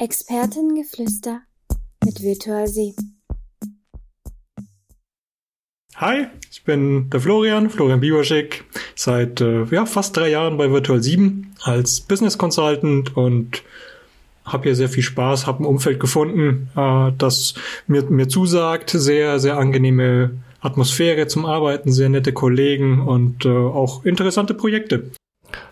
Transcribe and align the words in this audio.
Expertengeflüster 0.00 1.42
mit 2.06 2.22
Virtual 2.22 2.66
Sie. 2.66 2.94
Hi, 5.94 6.26
ich 6.50 6.64
bin 6.64 7.10
der 7.10 7.20
Florian, 7.20 7.68
Florian 7.68 8.00
Bieberschek, 8.00 8.64
seit 8.96 9.42
äh, 9.42 9.64
ja, 9.64 9.84
fast 9.84 10.16
drei 10.16 10.30
Jahren 10.30 10.56
bei 10.56 10.70
Virtual 10.70 11.02
7 11.02 11.54
als 11.60 12.00
Business 12.00 12.38
Consultant 12.38 13.14
und 13.14 13.62
habe 14.46 14.62
hier 14.62 14.74
sehr 14.74 14.88
viel 14.88 15.02
Spaß, 15.02 15.46
habe 15.46 15.64
ein 15.64 15.66
Umfeld 15.66 16.00
gefunden, 16.00 16.70
äh, 16.74 17.12
das 17.18 17.52
mir, 17.86 18.04
mir 18.04 18.28
zusagt, 18.28 18.88
sehr, 18.88 19.38
sehr 19.38 19.58
angenehme 19.58 20.30
Atmosphäre 20.62 21.26
zum 21.26 21.44
Arbeiten, 21.44 21.92
sehr 21.92 22.08
nette 22.08 22.32
Kollegen 22.32 23.06
und 23.06 23.44
äh, 23.44 23.50
auch 23.50 24.06
interessante 24.06 24.54
Projekte. 24.54 25.10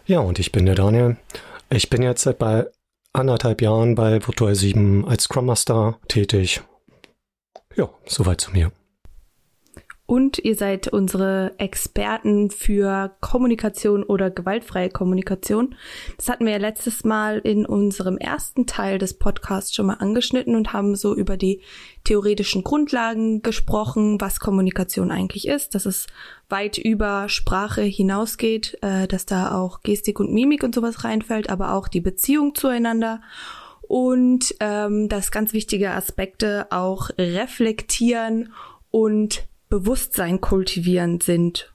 Ja, 0.04 0.20
und 0.20 0.38
ich 0.38 0.52
bin 0.52 0.66
der 0.66 0.74
Daniel. 0.74 1.16
Ich 1.70 1.88
bin 1.88 2.02
jetzt 2.02 2.24
seit 2.24 2.38
bei 2.38 2.66
anderthalb 3.18 3.62
Jahren 3.62 3.94
bei 3.94 4.26
Virtual 4.26 4.54
7 4.54 5.06
als 5.06 5.24
Scrum 5.24 5.46
Master 5.46 5.98
tätig. 6.08 6.62
Ja, 7.76 7.90
soweit 8.06 8.40
zu 8.40 8.50
mir. 8.50 8.72
Und 10.10 10.38
ihr 10.38 10.54
seid 10.54 10.88
unsere 10.88 11.52
Experten 11.58 12.50
für 12.50 13.14
Kommunikation 13.20 14.02
oder 14.02 14.30
gewaltfreie 14.30 14.88
Kommunikation. 14.88 15.74
Das 16.16 16.30
hatten 16.30 16.46
wir 16.46 16.52
ja 16.52 16.58
letztes 16.58 17.04
Mal 17.04 17.40
in 17.40 17.66
unserem 17.66 18.16
ersten 18.16 18.66
Teil 18.66 18.96
des 18.96 19.18
Podcasts 19.18 19.74
schon 19.74 19.84
mal 19.84 19.98
angeschnitten 19.98 20.56
und 20.56 20.72
haben 20.72 20.96
so 20.96 21.14
über 21.14 21.36
die 21.36 21.60
theoretischen 22.04 22.64
Grundlagen 22.64 23.42
gesprochen, 23.42 24.18
was 24.18 24.40
Kommunikation 24.40 25.10
eigentlich 25.10 25.46
ist, 25.46 25.74
dass 25.74 25.84
es 25.84 26.06
weit 26.48 26.78
über 26.78 27.28
Sprache 27.28 27.82
hinausgeht, 27.82 28.78
äh, 28.80 29.08
dass 29.08 29.26
da 29.26 29.60
auch 29.60 29.82
Gestik 29.82 30.20
und 30.20 30.32
Mimik 30.32 30.62
und 30.62 30.74
sowas 30.74 31.04
reinfällt, 31.04 31.50
aber 31.50 31.74
auch 31.74 31.86
die 31.86 32.00
Beziehung 32.00 32.54
zueinander 32.54 33.20
und 33.82 34.54
ähm, 34.60 35.10
dass 35.10 35.30
ganz 35.30 35.52
wichtige 35.52 35.90
Aspekte 35.90 36.66
auch 36.70 37.10
reflektieren 37.18 38.54
und 38.90 39.47
Bewusstsein 39.68 40.40
kultivieren 40.40 41.20
sind, 41.20 41.72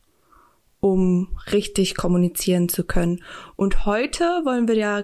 um 0.80 1.38
richtig 1.52 1.96
kommunizieren 1.96 2.70
zu 2.70 2.84
können. 2.84 3.24
Und 3.56 3.86
heute 3.86 4.24
wollen 4.44 4.68
wir 4.68 4.76
ja 4.76 5.04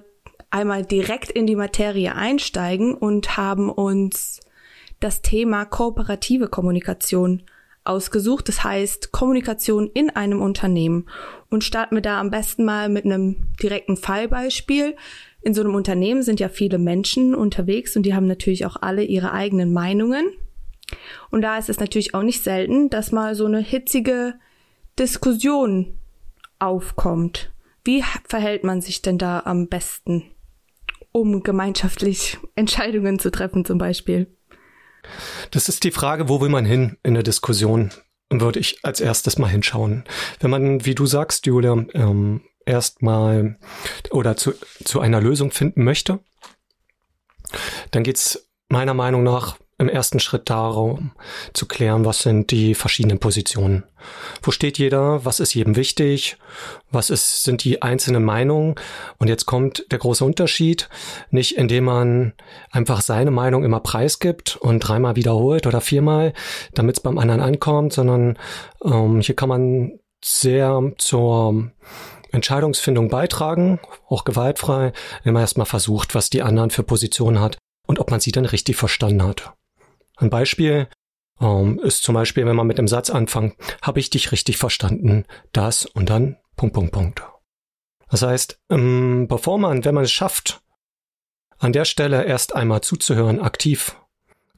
einmal 0.50 0.84
direkt 0.84 1.32
in 1.32 1.46
die 1.48 1.56
Materie 1.56 2.16
einsteigen 2.16 2.94
und 2.94 3.38
haben 3.38 3.70
uns 3.70 4.40
das 5.00 5.22
Thema 5.22 5.66
kooperative 5.66 6.48
Kommunikation 6.48 7.44
ausgesucht. 7.84 8.48
Das 8.48 8.64
heißt 8.64 9.12
Kommunikation 9.12 9.90
in 9.94 10.10
einem 10.10 10.42
Unternehmen. 10.42 11.06
Und 11.50 11.64
starten 11.64 11.96
wir 11.96 12.02
da 12.02 12.20
am 12.20 12.30
besten 12.30 12.66
mal 12.66 12.90
mit 12.90 13.06
einem 13.06 13.54
direkten 13.62 13.98
Fallbeispiel. 13.98 14.96
In 15.42 15.54
so 15.54 15.62
einem 15.62 15.76
Unternehmen 15.76 16.22
sind 16.22 16.40
ja 16.40 16.50
viele 16.50 16.78
Menschen 16.78 17.34
unterwegs 17.34 17.96
und 17.96 18.04
die 18.04 18.14
haben 18.14 18.28
natürlich 18.28 18.66
auch 18.66 18.76
alle 18.82 19.04
ihre 19.04 19.32
eigenen 19.32 19.72
Meinungen. 19.72 20.26
Und 21.30 21.42
da 21.42 21.58
ist 21.58 21.70
es 21.70 21.80
natürlich 21.80 22.14
auch 22.14 22.24
nicht 22.24 22.44
selten, 22.44 22.90
dass 22.90 23.12
mal 23.12 23.36
so 23.36 23.46
eine 23.46 23.60
hitzige 23.60 24.36
Diskussion 24.98 25.98
aufkommt. 26.60 27.52
Wie 27.84 28.04
verhält 28.28 28.64
man 28.64 28.82
sich 28.82 29.02
denn 29.02 29.18
da 29.18 29.42
am 29.46 29.68
besten, 29.68 30.24
um 31.12 31.44
gemeinschaftlich 31.44 32.38
Entscheidungen 32.56 33.20
zu 33.20 33.32
treffen 33.32 33.66
zum 33.66 33.78
Beispiel? 33.78 34.28
Das 35.52 35.70
ist 35.70 35.84
die 35.84 35.92
Frage, 35.92 36.28
wo 36.28 36.42
will 36.42 36.50
man 36.50 36.66
hin 36.66 36.98
in 37.04 37.14
der 37.14 37.24
Diskussion? 37.24 37.92
Würde 38.32 38.60
ich 38.60 38.84
als 38.84 39.02
erstes 39.02 39.40
mal 39.40 39.48
hinschauen. 39.48 40.04
Wenn 40.40 40.52
man, 40.52 40.86
wie 40.86 40.94
du 40.94 41.08
sagst, 41.08 41.48
Julia, 41.48 41.84
ähm, 41.94 42.42
erstmal 42.64 43.58
oder 44.12 44.38
zu, 44.38 44.54
zu 44.84 45.00
einer 45.00 45.20
Lösung 45.20 45.50
finden 45.50 45.84
möchte, 45.84 46.20
dann 47.90 48.04
geht's 48.04 48.48
meiner 48.68 48.94
Meinung 48.94 49.24
nach 49.24 49.58
im 49.80 49.90
ersten 49.90 50.20
Schritt 50.20 50.50
darum 50.50 51.12
zu 51.54 51.66
klären, 51.66 52.06
was 52.06 52.22
sind 52.22 52.52
die 52.52 52.76
verschiedenen 52.76 53.20
Positionen. 53.20 53.86
Wo 54.44 54.52
steht 54.52 54.78
jeder? 54.78 55.24
Was 55.26 55.40
ist 55.40 55.54
jedem 55.54 55.76
wichtig? 55.78 56.38
Was 56.92 57.10
ist, 57.10 57.44
sind 57.44 57.64
die 57.64 57.82
einzelnen 57.82 58.24
Meinungen? 58.24 58.76
Und 59.18 59.30
jetzt 59.30 59.46
kommt 59.46 59.86
der 59.92 60.00
große 60.00 60.24
Unterschied. 60.24 60.90
Nicht 61.32 61.58
indem 61.58 61.86
man 61.86 62.34
einfach 62.72 63.02
seine 63.02 63.32
Meinung 63.32 63.64
immer 63.64 63.80
preisgibt 63.80 64.58
und 64.58 64.80
dreimal 64.80 65.16
wiederholt 65.16 65.66
oder 65.66 65.80
viermal, 65.80 66.34
damit 66.74 66.98
es 66.98 67.04
beim 67.04 67.18
anderen 67.18 67.42
ankommt, 67.42 67.94
sondern 67.94 68.38
ähm, 68.84 69.22
hier 69.22 69.36
kann 69.36 69.50
man 69.50 70.00
sehr 70.24 70.92
zur 70.98 71.72
Entscheidungsfindung 72.32 73.10
beitragen, 73.10 73.80
auch 74.10 74.26
gewaltfrei, 74.26 74.92
wenn 75.24 75.34
man 75.34 75.42
erstmal 75.42 75.66
versucht, 75.66 76.16
was 76.16 76.30
die 76.30 76.44
anderen 76.44 76.70
für 76.70 76.84
Positionen 76.84 77.40
hat 77.40 77.58
und 77.88 78.00
ob 78.00 78.12
man 78.12 78.20
sie 78.20 78.32
dann 78.32 78.46
richtig 78.46 78.76
verstanden 78.76 79.24
hat. 79.24 79.54
Ein 80.20 80.30
Beispiel 80.30 80.88
ähm, 81.40 81.80
ist 81.80 82.04
zum 82.04 82.16
Beispiel, 82.16 82.46
wenn 82.46 82.56
man 82.56 82.68
mit 82.68 82.78
dem 82.78 82.88
Satz 82.88 83.10
anfängt, 83.10 83.56
habe 83.82 84.00
ich 84.00 84.10
dich 84.10 84.32
richtig 84.32 84.58
verstanden, 84.58 85.26
das 85.54 85.86
und 85.86 86.10
dann 86.10 86.38
Punkt, 86.56 86.76
Punkt, 86.76 86.92
Punkt. 86.92 87.24
Das 88.10 88.22
heißt, 88.22 88.60
ähm, 88.70 89.28
bevor 89.28 89.58
man, 89.58 89.86
wenn 89.86 89.96
man 89.96 90.04
es 90.04 90.12
schafft, 90.12 90.62
an 91.58 91.74
der 91.74 91.86
Stelle 91.86 92.26
erst 92.26 92.56
einmal 92.56 92.82
zuzuhören, 92.82 93.40
aktiv, 93.40 93.96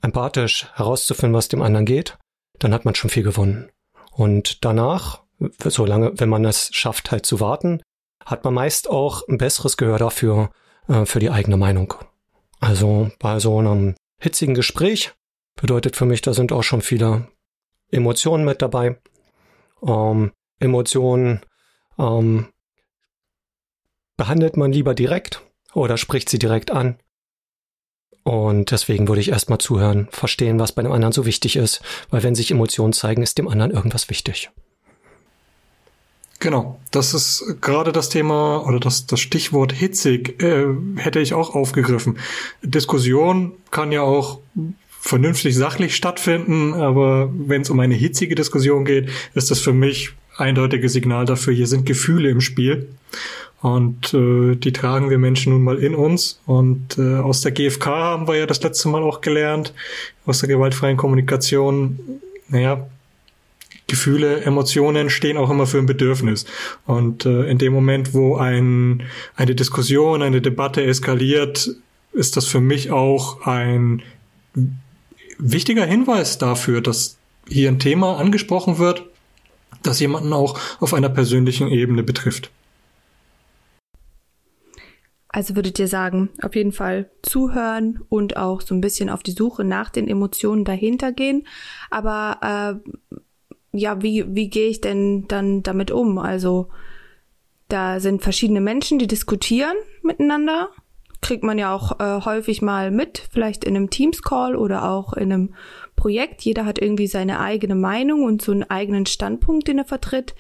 empathisch 0.02 0.68
herauszufinden, 0.74 1.36
was 1.36 1.48
dem 1.48 1.62
anderen 1.62 1.86
geht, 1.86 2.18
dann 2.60 2.74
hat 2.74 2.86
man 2.86 2.96
schon 2.96 3.10
viel 3.10 3.24
gewonnen. 3.24 3.70
Und 4.12 4.66
danach, 4.66 5.24
solange, 5.64 6.20
wenn 6.20 6.30
man 6.30 6.46
es 6.46 6.70
schafft, 6.74 7.12
halt 7.12 7.26
zu 7.26 7.40
warten, 7.40 7.82
hat 8.26 8.44
man 8.44 8.54
meist 8.54 8.90
auch 8.90 9.28
ein 9.28 9.38
besseres 9.38 9.78
Gehör 9.78 10.00
dafür, 10.00 10.52
äh, 10.88 11.06
für 11.06 11.20
die 11.20 11.30
eigene 11.30 11.58
Meinung. 11.58 11.94
Also 12.60 13.12
bei 13.20 13.40
so 13.40 13.58
einem 13.60 13.96
hitzigen 14.20 14.54
Gespräch 14.54 15.14
bedeutet 15.56 15.96
für 15.96 16.06
mich, 16.06 16.22
da 16.22 16.34
sind 16.34 16.52
auch 16.52 16.64
schon 16.64 16.82
viele 16.82 17.28
Emotionen 17.90 18.46
mit 18.46 18.62
dabei. 18.62 19.00
Ähm, 19.86 20.32
Emotionen 20.60 21.42
ähm, 21.98 22.48
behandelt 24.18 24.58
man 24.58 24.72
lieber 24.72 24.94
direkt 24.94 25.42
oder 25.74 25.98
spricht 25.98 26.30
sie 26.30 26.40
direkt 26.40 26.72
an. 26.72 26.98
Und 28.24 28.70
deswegen 28.70 29.08
würde 29.08 29.22
ich 29.22 29.30
erstmal 29.30 29.58
zuhören, 29.58 30.08
verstehen, 30.12 30.60
was 30.60 30.74
bei 30.74 30.84
dem 30.84 30.92
anderen 30.92 31.12
so 31.12 31.26
wichtig 31.26 31.56
ist, 31.56 31.82
weil 32.12 32.22
wenn 32.22 32.36
sich 32.36 32.52
Emotionen 32.52 32.94
zeigen, 32.94 33.24
ist 33.24 33.38
dem 33.38 33.48
anderen 33.48 33.72
irgendwas 33.72 34.10
wichtig. 34.10 34.52
Genau, 36.40 36.80
das 36.90 37.14
ist 37.14 37.62
gerade 37.62 37.92
das 37.92 38.10
Thema 38.10 38.66
oder 38.66 38.80
das, 38.80 39.06
das 39.06 39.20
Stichwort 39.20 39.74
hitzig 39.74 40.42
äh, 40.42 40.66
hätte 40.98 41.20
ich 41.20 41.36
auch 41.36 41.54
aufgegriffen. 41.54 42.18
Diskussion 42.64 43.54
kann 43.70 43.92
ja 43.92 44.02
auch 44.02 44.40
vernünftig 45.02 45.56
sachlich 45.56 45.96
stattfinden, 45.96 46.74
aber 46.74 47.30
wenn 47.34 47.64
es 47.64 47.70
um 47.70 47.80
eine 47.80 47.96
hitzige 47.96 48.36
Diskussion 48.36 48.86
geht, 48.86 49.10
ist 49.34 49.52
das 49.52 49.60
für 49.60 49.74
mich 49.74 50.12
eindeutiges 50.38 50.94
Signal 50.94 51.26
dafür, 51.26 51.54
hier 51.54 51.68
sind 51.68 51.86
Gefühle 51.86 52.30
im 52.30 52.40
Spiel. 52.40 52.88
Und 53.62 54.14
äh, 54.14 54.56
die 54.56 54.74
tragen 54.74 55.10
wir 55.10 55.20
Menschen 55.20 55.54
nun 55.54 55.64
mal 55.64 55.78
in 55.78 55.94
uns. 55.94 56.40
Und 56.46 56.98
äh, 56.98 57.18
aus 57.18 57.42
der 57.42 57.52
GfK 57.52 57.86
haben 57.86 58.28
wir 58.28 58.36
ja 58.36 58.46
das 58.48 58.64
letzte 58.64 58.90
Mal 58.90 59.04
auch 59.04 59.22
gelernt, 59.22 59.74
aus 60.26 60.40
der 60.40 60.50
gewaltfreien 60.50 60.98
Kommunikation, 60.98 62.00
naja, 62.48 62.88
Gefühle, 63.88 64.42
Emotionen 64.42 65.10
stehen 65.10 65.38
auch 65.38 65.50
immer 65.50 65.68
für 65.68 65.78
ein 65.78 65.86
Bedürfnis. 65.86 66.46
Und 66.86 67.26
äh, 67.26 67.50
in 67.50 67.58
dem 67.58 67.74
Moment, 67.74 68.14
wo 68.14 68.38
ein, 68.38 69.04
eine 69.36 69.54
Diskussion, 69.54 70.22
eine 70.22 70.42
Debatte 70.42 70.84
eskaliert, 70.84 71.70
ist 72.14 72.38
das 72.38 72.48
für 72.48 72.62
mich 72.62 72.92
auch 72.92 73.46
ein 73.46 74.02
wichtiger 75.42 75.86
Hinweis 75.86 76.38
dafür, 76.38 76.82
dass 76.82 77.18
hier 77.48 77.70
ein 77.70 77.80
Thema 77.80 78.18
angesprochen 78.18 78.78
wird, 78.78 79.04
das 79.84 80.00
jemanden 80.00 80.32
auch 80.34 80.60
auf 80.80 80.94
einer 80.94 81.10
persönlichen 81.10 81.68
Ebene 81.68 82.04
betrifft. 82.04 82.52
Also 85.34 85.56
würdet 85.56 85.80
ihr 85.80 85.88
sagen, 85.88 86.30
auf 86.42 86.56
jeden 86.56 86.74
Fall 86.74 87.10
zuhören 87.22 88.02
und 88.10 88.36
auch 88.36 88.62
so 88.62 88.76
ein 88.76 88.82
bisschen 88.82 89.10
auf 89.10 89.24
die 89.24 89.32
Suche 89.32 89.64
nach 89.64 89.90
den 89.90 90.10
Emotionen 90.10 90.66
dahinter 90.66 91.14
gehen. 91.14 91.48
Aber 91.90 92.82
äh, 92.84 93.18
ja, 93.72 94.02
wie, 94.02 94.26
wie 94.28 94.50
gehe 94.50 94.68
ich 94.68 94.82
denn 94.82 95.28
dann 95.30 95.64
damit 95.64 95.90
um? 95.90 96.18
Also 96.18 96.68
da 97.70 98.02
sind 98.02 98.22
verschiedene 98.22 98.60
Menschen, 98.60 99.00
die 99.00 99.08
diskutieren 99.08 99.78
miteinander 100.04 100.70
kriegt 101.22 101.44
man 101.44 101.58
ja 101.58 101.74
auch 101.74 102.00
äh, 102.00 102.26
häufig 102.26 102.62
mal 102.62 102.92
mit, 102.92 103.28
vielleicht 103.32 103.64
in 103.64 103.76
einem 103.76 103.90
Teams-Call 103.90 104.56
oder 104.56 104.90
auch 104.90 105.14
in 105.14 105.32
einem 105.32 105.54
Projekt. 105.96 106.42
Jeder 106.42 106.66
hat 106.66 106.80
irgendwie 106.80 107.08
seine 107.08 107.40
eigene 107.40 107.76
Meinung 107.76 108.24
und 108.24 108.42
so 108.42 108.52
einen 108.52 108.70
eigenen 108.70 109.06
Standpunkt, 109.06 109.68
den 109.68 109.78
er 109.78 109.86
vertritt. 109.86 110.36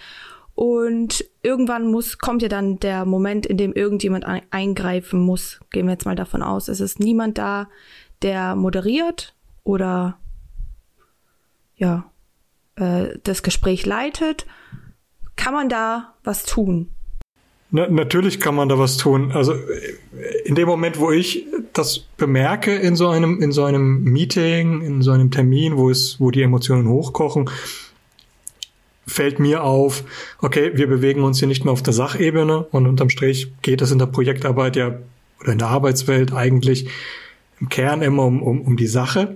Und 0.56 1.24
irgendwann 1.44 1.90
muss, 1.90 2.18
kommt 2.18 2.42
ja 2.42 2.50
dann 2.50 2.80
der 2.80 3.06
Moment, 3.06 3.46
in 3.46 3.58
dem 3.58 3.74
irgendjemand 3.74 4.26
eingreifen 4.50 5.20
muss. 5.20 5.60
Gehen 5.72 5.86
wir 5.86 5.94
jetzt 5.94 6.06
mal 6.06 6.16
davon 6.16 6.42
aus, 6.42 6.68
es 6.68 6.80
ist 6.80 7.00
niemand 7.00 7.38
da, 7.38 7.70
der 8.22 8.56
moderiert 8.56 9.36
oder 9.64 10.20
ja, 11.76 12.12
äh, 12.76 13.18
das 13.24 13.44
Gespräch 13.44 13.86
leitet. 13.86 14.46
Kann 15.36 15.54
man 15.54 15.70
da 15.70 16.16
was 16.24 16.44
tun? 16.44 16.92
Na, 17.72 17.88
natürlich 17.90 18.40
kann 18.40 18.56
man 18.56 18.68
da 18.68 18.78
was 18.78 18.98
tun. 18.98 19.32
Also 19.32 19.54
in 20.44 20.56
dem 20.56 20.68
Moment, 20.68 21.00
wo 21.00 21.12
ich 21.12 21.46
das 21.74 22.00
bemerke 22.18 22.76
in 22.76 22.98
so 22.98 23.08
einem, 23.08 23.42
in 23.42 23.54
so 23.54 23.64
einem 23.64 24.04
Meeting, 24.04 24.82
in 24.82 25.02
so 25.02 25.12
einem 25.12 25.32
Termin, 25.32 25.78
wo 25.78 25.90
es, 25.90 26.20
wo 26.20 26.32
die 26.32 26.42
Emotionen 26.42 26.90
hochkochen, 26.90 27.50
fällt 29.08 29.40
mir 29.40 29.64
auf, 29.64 30.04
okay, 30.40 30.72
wir 30.76 30.88
bewegen 30.88 31.24
uns 31.24 31.40
hier 31.40 31.48
nicht 31.48 31.64
mehr 31.64 31.72
auf 31.72 31.82
der 31.82 31.94
Sachebene 31.94 32.66
und 32.72 32.88
unterm 32.88 33.10
Strich 33.10 33.52
geht 33.62 33.82
es 33.82 33.92
in 33.92 34.00
der 34.00 34.06
Projektarbeit 34.06 34.76
ja 34.76 34.96
oder 35.40 35.54
in 35.54 35.58
der 35.58 35.70
Arbeitswelt 35.70 36.34
eigentlich 36.34 36.88
im 37.60 37.70
Kern 37.70 38.02
immer 38.02 38.26
um, 38.26 38.42
um, 38.42 38.62
um 38.62 38.78
die 38.78 38.88
Sache. 38.88 39.36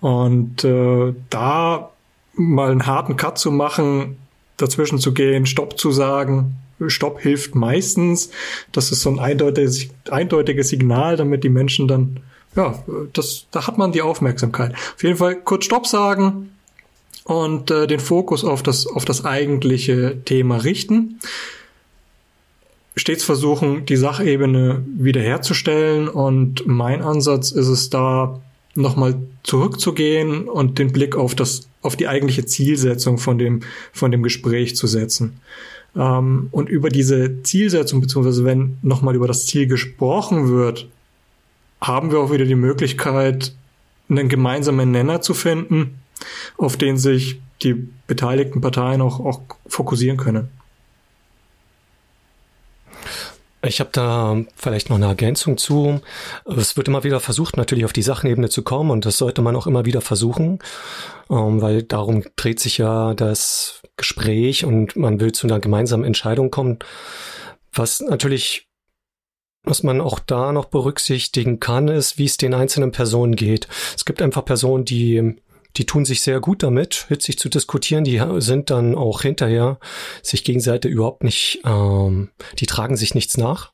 Und 0.00 0.64
äh, 0.64 1.14
da 1.30 1.90
mal 2.34 2.70
einen 2.70 2.86
harten 2.86 3.16
Cut 3.16 3.38
zu 3.38 3.50
machen, 3.50 4.16
dazwischen 4.56 4.98
zu 4.98 5.12
gehen, 5.12 5.46
Stopp 5.46 5.78
zu 5.78 5.90
sagen, 5.90 6.56
Stopp 6.86 7.20
hilft 7.20 7.54
meistens. 7.54 8.30
Das 8.72 8.92
ist 8.92 9.02
so 9.02 9.10
ein 9.10 9.18
eindeutiges, 9.18 9.88
eindeutiges 10.10 10.68
Signal, 10.68 11.16
damit 11.16 11.44
die 11.44 11.48
Menschen 11.48 11.88
dann, 11.88 12.20
ja, 12.56 12.82
das, 13.12 13.46
da 13.50 13.66
hat 13.66 13.78
man 13.78 13.92
die 13.92 14.02
Aufmerksamkeit. 14.02 14.74
Auf 14.74 15.02
jeden 15.02 15.16
Fall 15.16 15.36
kurz 15.36 15.64
Stopp 15.64 15.86
sagen 15.86 16.50
und 17.24 17.70
äh, 17.70 17.86
den 17.86 18.00
Fokus 18.00 18.44
auf 18.44 18.62
das, 18.62 18.86
auf 18.86 19.04
das 19.04 19.24
eigentliche 19.24 20.18
Thema 20.24 20.56
richten. 20.56 21.20
Stets 22.96 23.22
versuchen, 23.22 23.86
die 23.86 23.96
Sachebene 23.96 24.84
wiederherzustellen 24.86 26.08
und 26.08 26.66
mein 26.66 27.02
Ansatz 27.02 27.52
ist 27.52 27.68
es 27.68 27.90
da, 27.90 28.40
nochmal 28.78 29.16
zurückzugehen 29.42 30.48
und 30.48 30.78
den 30.78 30.92
Blick 30.92 31.16
auf 31.16 31.34
das, 31.34 31.68
auf 31.82 31.96
die 31.96 32.08
eigentliche 32.08 32.46
Zielsetzung 32.46 33.18
von 33.18 33.38
dem, 33.38 33.60
von 33.92 34.10
dem 34.10 34.22
Gespräch 34.22 34.76
zu 34.76 34.86
setzen. 34.86 35.40
Ähm, 35.96 36.48
und 36.50 36.68
über 36.68 36.88
diese 36.88 37.42
Zielsetzung, 37.42 38.00
beziehungsweise 38.00 38.44
wenn 38.44 38.78
nochmal 38.82 39.14
über 39.14 39.26
das 39.26 39.46
Ziel 39.46 39.66
gesprochen 39.66 40.48
wird, 40.48 40.88
haben 41.80 42.10
wir 42.10 42.20
auch 42.20 42.32
wieder 42.32 42.44
die 42.44 42.54
Möglichkeit, 42.54 43.54
einen 44.08 44.28
gemeinsamen 44.28 44.90
Nenner 44.90 45.20
zu 45.20 45.34
finden, 45.34 45.98
auf 46.56 46.76
den 46.76 46.96
sich 46.96 47.40
die 47.62 47.74
beteiligten 48.06 48.60
Parteien 48.60 49.00
auch, 49.00 49.20
auch 49.20 49.40
fokussieren 49.66 50.16
können. 50.16 50.48
Ich 53.68 53.80
habe 53.80 53.90
da 53.92 54.44
vielleicht 54.56 54.88
noch 54.88 54.96
eine 54.96 55.06
Ergänzung 55.06 55.58
zu. 55.58 56.00
Es 56.44 56.76
wird 56.76 56.88
immer 56.88 57.04
wieder 57.04 57.20
versucht, 57.20 57.56
natürlich 57.56 57.84
auf 57.84 57.92
die 57.92 58.02
Sachenebene 58.02 58.48
zu 58.48 58.62
kommen 58.62 58.90
und 58.90 59.04
das 59.04 59.18
sollte 59.18 59.42
man 59.42 59.54
auch 59.56 59.66
immer 59.66 59.84
wieder 59.84 60.00
versuchen, 60.00 60.58
ähm, 61.30 61.60
weil 61.60 61.82
darum 61.82 62.24
dreht 62.36 62.60
sich 62.60 62.78
ja 62.78 63.12
das 63.14 63.82
Gespräch 63.96 64.64
und 64.64 64.96
man 64.96 65.20
will 65.20 65.32
zu 65.32 65.46
einer 65.46 65.60
gemeinsamen 65.60 66.04
Entscheidung 66.04 66.50
kommen. 66.50 66.78
Was 67.72 68.00
natürlich, 68.00 68.68
was 69.64 69.82
man 69.82 70.00
auch 70.00 70.18
da 70.18 70.52
noch 70.52 70.66
berücksichtigen 70.66 71.60
kann, 71.60 71.88
ist, 71.88 72.16
wie 72.16 72.24
es 72.24 72.38
den 72.38 72.54
einzelnen 72.54 72.90
Personen 72.90 73.36
geht. 73.36 73.68
Es 73.94 74.06
gibt 74.06 74.22
einfach 74.22 74.44
Personen, 74.44 74.86
die 74.86 75.36
die 75.76 75.86
tun 75.86 76.04
sich 76.04 76.22
sehr 76.22 76.40
gut 76.40 76.62
damit, 76.62 77.06
hitzig 77.08 77.38
zu 77.38 77.48
diskutieren. 77.48 78.04
Die 78.04 78.20
sind 78.38 78.70
dann 78.70 78.94
auch 78.94 79.22
hinterher 79.22 79.78
sich 80.22 80.44
gegenseitig 80.44 80.90
überhaupt 80.90 81.24
nicht, 81.24 81.60
ähm, 81.64 82.30
die 82.58 82.66
tragen 82.66 82.96
sich 82.96 83.14
nichts 83.14 83.36
nach. 83.36 83.72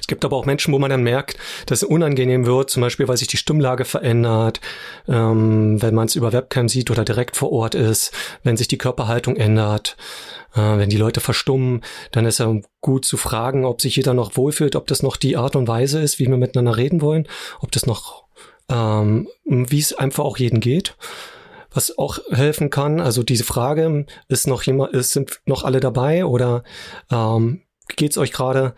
Es 0.00 0.06
gibt 0.06 0.24
aber 0.24 0.36
auch 0.36 0.44
Menschen, 0.44 0.74
wo 0.74 0.78
man 0.78 0.90
dann 0.90 1.02
merkt, 1.02 1.38
dass 1.66 1.82
es 1.82 1.88
unangenehm 1.88 2.44
wird, 2.44 2.70
zum 2.70 2.82
Beispiel, 2.82 3.08
weil 3.08 3.16
sich 3.16 3.28
die 3.28 3.38
Stimmlage 3.38 3.84
verändert, 3.84 4.60
ähm, 5.08 5.80
wenn 5.80 5.94
man 5.94 6.06
es 6.06 6.16
über 6.16 6.32
Webcam 6.32 6.68
sieht 6.68 6.90
oder 6.90 7.04
direkt 7.04 7.36
vor 7.36 7.50
Ort 7.50 7.74
ist, 7.74 8.12
wenn 8.42 8.56
sich 8.56 8.68
die 8.68 8.78
Körperhaltung 8.78 9.36
ändert, 9.36 9.96
äh, 10.54 10.60
wenn 10.60 10.90
die 10.90 10.98
Leute 10.98 11.20
verstummen, 11.20 11.82
dann 12.12 12.26
ist 12.26 12.40
ja 12.40 12.54
gut 12.80 13.04
zu 13.06 13.16
fragen, 13.16 13.64
ob 13.64 13.80
sich 13.80 13.96
jeder 13.96 14.12
noch 14.12 14.36
wohlfühlt, 14.36 14.76
ob 14.76 14.86
das 14.86 15.02
noch 15.02 15.16
die 15.16 15.36
Art 15.36 15.56
und 15.56 15.66
Weise 15.66 16.00
ist, 16.00 16.18
wie 16.18 16.26
wir 16.26 16.36
miteinander 16.36 16.76
reden 16.76 17.00
wollen, 17.00 17.26
ob 17.60 17.72
das 17.72 17.86
noch 17.86 18.24
ähm, 18.70 19.28
wie 19.44 19.78
es 19.78 19.92
einfach 19.92 20.24
auch 20.24 20.38
jeden 20.38 20.60
geht. 20.60 20.96
Was 21.72 21.96
auch 21.98 22.18
helfen 22.30 22.70
kann, 22.70 23.00
also 23.00 23.22
diese 23.22 23.44
Frage, 23.44 24.06
ist 24.28 24.46
noch 24.46 24.62
jemand, 24.62 24.92
ist, 24.92 25.12
sind 25.12 25.40
noch 25.46 25.62
alle 25.62 25.80
dabei 25.80 26.24
oder 26.24 26.64
ähm, 27.10 27.62
geht's 27.96 28.18
euch 28.18 28.32
gerade? 28.32 28.74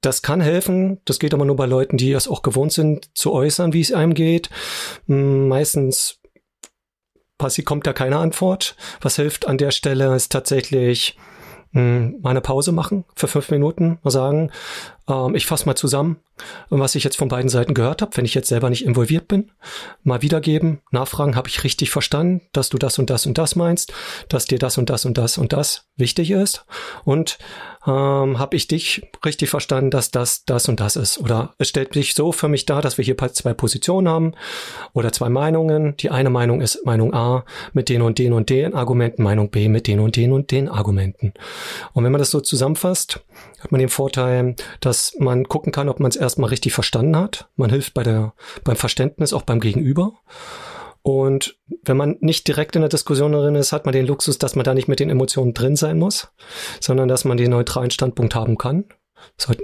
Das 0.00 0.22
kann 0.22 0.40
helfen. 0.40 1.00
Das 1.04 1.20
geht 1.20 1.32
aber 1.32 1.44
nur 1.44 1.54
bei 1.54 1.66
Leuten, 1.66 1.96
die 1.96 2.10
es 2.12 2.26
auch 2.26 2.42
gewohnt 2.42 2.72
sind, 2.72 3.16
zu 3.16 3.32
äußern, 3.32 3.72
wie 3.72 3.80
es 3.80 3.92
einem 3.92 4.14
geht. 4.14 4.50
Hm, 5.06 5.46
meistens 5.46 6.18
passiert, 7.38 7.66
kommt 7.66 7.86
da 7.86 7.92
keine 7.92 8.18
Antwort. 8.18 8.76
Was 9.00 9.16
hilft 9.16 9.46
an 9.46 9.58
der 9.58 9.70
Stelle 9.70 10.14
ist 10.14 10.32
tatsächlich 10.32 11.16
hm, 11.70 12.20
mal 12.20 12.30
eine 12.30 12.40
Pause 12.40 12.72
machen 12.72 13.04
für 13.14 13.28
fünf 13.28 13.50
Minuten, 13.50 13.98
mal 14.02 14.10
sagen, 14.10 14.50
ähm, 15.08 15.34
ich 15.34 15.46
fasse 15.46 15.66
mal 15.66 15.74
zusammen, 15.74 16.18
was 16.70 16.94
ich 16.94 17.04
jetzt 17.04 17.16
von 17.16 17.28
beiden 17.28 17.48
Seiten 17.48 17.74
gehört 17.74 18.02
habe, 18.02 18.16
wenn 18.16 18.24
ich 18.24 18.34
jetzt 18.34 18.48
selber 18.48 18.70
nicht 18.70 18.84
involviert 18.84 19.28
bin. 19.28 19.50
Mal 20.02 20.22
wiedergeben, 20.22 20.80
nachfragen, 20.90 21.36
habe 21.36 21.48
ich 21.48 21.64
richtig 21.64 21.90
verstanden, 21.90 22.42
dass 22.52 22.68
du 22.68 22.78
das 22.78 22.98
und 22.98 23.10
das 23.10 23.26
und 23.26 23.38
das 23.38 23.56
meinst, 23.56 23.92
dass 24.28 24.46
dir 24.46 24.58
das 24.58 24.78
und 24.78 24.90
das 24.90 25.04
und 25.04 25.18
das 25.18 25.38
und 25.38 25.52
das 25.52 25.86
wichtig 25.96 26.30
ist. 26.30 26.64
Und 27.04 27.38
ähm, 27.86 28.38
habe 28.38 28.56
ich 28.56 28.68
dich 28.68 29.02
richtig 29.24 29.50
verstanden, 29.50 29.90
dass 29.90 30.10
das 30.10 30.44
das 30.44 30.68
und 30.68 30.80
das 30.80 30.96
ist. 30.96 31.18
Oder 31.18 31.54
es 31.58 31.68
stellt 31.68 31.94
sich 31.94 32.14
so 32.14 32.32
für 32.32 32.48
mich 32.48 32.64
dar, 32.64 32.80
dass 32.80 32.96
wir 32.96 33.04
hier 33.04 33.16
zwei 33.16 33.54
Positionen 33.54 34.08
haben 34.08 34.32
oder 34.92 35.12
zwei 35.12 35.28
Meinungen. 35.28 35.96
Die 35.96 36.10
eine 36.10 36.30
Meinung 36.30 36.60
ist 36.60 36.84
Meinung 36.84 37.12
A 37.12 37.44
mit 37.72 37.88
den 37.88 38.02
und 38.02 38.18
den 38.18 38.32
und 38.32 38.50
den 38.50 38.74
Argumenten, 38.74 39.22
Meinung 39.22 39.50
B 39.50 39.68
mit 39.68 39.86
den 39.86 40.00
und 40.00 40.16
den 40.16 40.32
und 40.32 40.50
den 40.50 40.68
Argumenten. 40.68 41.34
Und 41.92 42.04
wenn 42.04 42.12
man 42.12 42.20
das 42.20 42.30
so 42.30 42.40
zusammenfasst, 42.40 43.20
hat 43.60 43.72
man 43.72 43.80
den 43.80 43.88
Vorteil, 43.88 44.54
dass 44.80 44.91
man 45.18 45.48
gucken 45.48 45.72
kann, 45.72 45.88
ob 45.88 46.00
man 46.00 46.10
es 46.10 46.16
erstmal 46.16 46.50
richtig 46.50 46.72
verstanden 46.72 47.16
hat. 47.16 47.48
Man 47.56 47.70
hilft 47.70 47.94
bei 47.94 48.02
der, 48.02 48.34
beim 48.64 48.76
Verständnis 48.76 49.32
auch 49.32 49.42
beim 49.42 49.60
Gegenüber. 49.60 50.14
Und 51.02 51.58
wenn 51.84 51.96
man 51.96 52.16
nicht 52.20 52.46
direkt 52.46 52.76
in 52.76 52.82
der 52.82 52.88
Diskussion 52.88 53.32
drin 53.32 53.56
ist, 53.56 53.72
hat 53.72 53.86
man 53.86 53.92
den 53.92 54.06
Luxus, 54.06 54.38
dass 54.38 54.54
man 54.54 54.64
da 54.64 54.72
nicht 54.72 54.88
mit 54.88 55.00
den 55.00 55.10
Emotionen 55.10 55.52
drin 55.52 55.74
sein 55.74 55.98
muss, 55.98 56.28
sondern 56.80 57.08
dass 57.08 57.24
man 57.24 57.36
den 57.36 57.50
neutralen 57.50 57.90
Standpunkt 57.90 58.34
haben 58.36 58.56
kann. 58.56 58.84
Halt, 59.46 59.60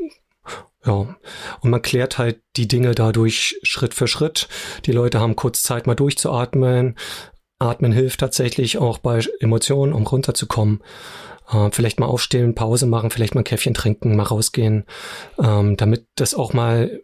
ja. 0.84 1.16
Und 1.60 1.70
man 1.70 1.82
klärt 1.82 2.18
halt 2.18 2.40
die 2.56 2.66
Dinge 2.66 2.94
dadurch 2.94 3.58
Schritt 3.62 3.94
für 3.94 4.08
Schritt. 4.08 4.48
Die 4.86 4.92
Leute 4.92 5.20
haben 5.20 5.36
kurz 5.36 5.62
Zeit, 5.62 5.86
mal 5.86 5.94
durchzuatmen. 5.94 6.96
Atmen 7.58 7.92
hilft 7.92 8.20
tatsächlich 8.20 8.78
auch 8.78 8.98
bei 8.98 9.20
Emotionen, 9.40 9.92
um 9.92 10.06
runterzukommen. 10.06 10.82
Äh, 11.50 11.70
vielleicht 11.72 11.98
mal 11.98 12.06
aufstehen, 12.06 12.54
Pause 12.54 12.86
machen, 12.86 13.10
vielleicht 13.10 13.34
mal 13.34 13.40
ein 13.40 13.44
Käffchen 13.44 13.74
trinken, 13.74 14.16
mal 14.16 14.24
rausgehen, 14.24 14.84
ähm, 15.42 15.76
damit 15.76 16.06
das 16.16 16.34
auch 16.34 16.52
mal 16.52 17.02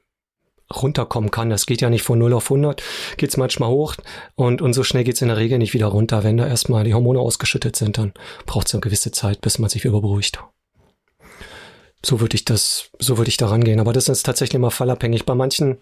runterkommen 0.74 1.30
kann. 1.30 1.50
Das 1.50 1.66
geht 1.66 1.80
ja 1.80 1.90
nicht 1.90 2.02
von 2.02 2.18
0 2.18 2.32
auf 2.32 2.46
100, 2.46 2.82
geht's 3.16 3.36
manchmal 3.36 3.68
hoch 3.68 3.94
und, 4.34 4.62
und 4.62 4.72
so 4.72 4.82
schnell 4.82 5.04
geht's 5.04 5.22
in 5.22 5.28
der 5.28 5.36
Regel 5.36 5.58
nicht 5.58 5.74
wieder 5.74 5.86
runter. 5.86 6.24
Wenn 6.24 6.36
da 6.36 6.46
erstmal 6.46 6.84
die 6.84 6.94
Hormone 6.94 7.20
ausgeschüttet 7.20 7.76
sind, 7.76 7.98
dann 7.98 8.12
braucht 8.46 8.68
es 8.68 8.74
eine 8.74 8.80
gewisse 8.80 9.12
Zeit, 9.12 9.40
bis 9.40 9.58
man 9.58 9.70
sich 9.70 9.84
überberuhigt. 9.84 10.42
So 12.04 12.20
würde 12.20 12.36
ich 12.36 12.44
das, 12.44 12.90
so 12.98 13.16
würde 13.16 13.30
ich 13.30 13.38
da 13.38 13.46
rangehen. 13.46 13.80
Aber 13.80 13.92
das 13.92 14.08
ist 14.08 14.24
tatsächlich 14.24 14.56
immer 14.56 14.70
fallabhängig. 14.70 15.24
Bei 15.24 15.34
manchen, 15.34 15.78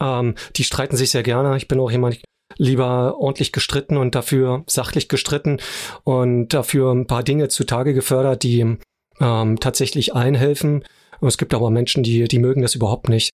ähm, 0.00 0.36
die 0.54 0.64
streiten 0.64 0.96
sich 0.96 1.10
sehr 1.10 1.24
gerne. 1.24 1.56
Ich 1.56 1.66
bin 1.66 1.80
auch 1.80 1.90
jemand, 1.90 2.20
lieber 2.56 3.16
ordentlich 3.18 3.52
gestritten 3.52 3.96
und 3.96 4.14
dafür 4.14 4.64
sachlich 4.66 5.08
gestritten 5.08 5.58
und 6.04 6.48
dafür 6.48 6.92
ein 6.92 7.06
paar 7.06 7.22
Dinge 7.22 7.48
zutage 7.48 7.94
gefördert, 7.94 8.42
die 8.42 8.78
ähm, 9.20 9.60
tatsächlich 9.60 10.14
einhelfen. 10.14 10.84
Und 11.20 11.28
es 11.28 11.38
gibt 11.38 11.54
aber 11.54 11.70
Menschen, 11.70 12.02
die, 12.02 12.24
die 12.24 12.38
mögen 12.38 12.62
das 12.62 12.74
überhaupt 12.74 13.08
nicht. 13.08 13.30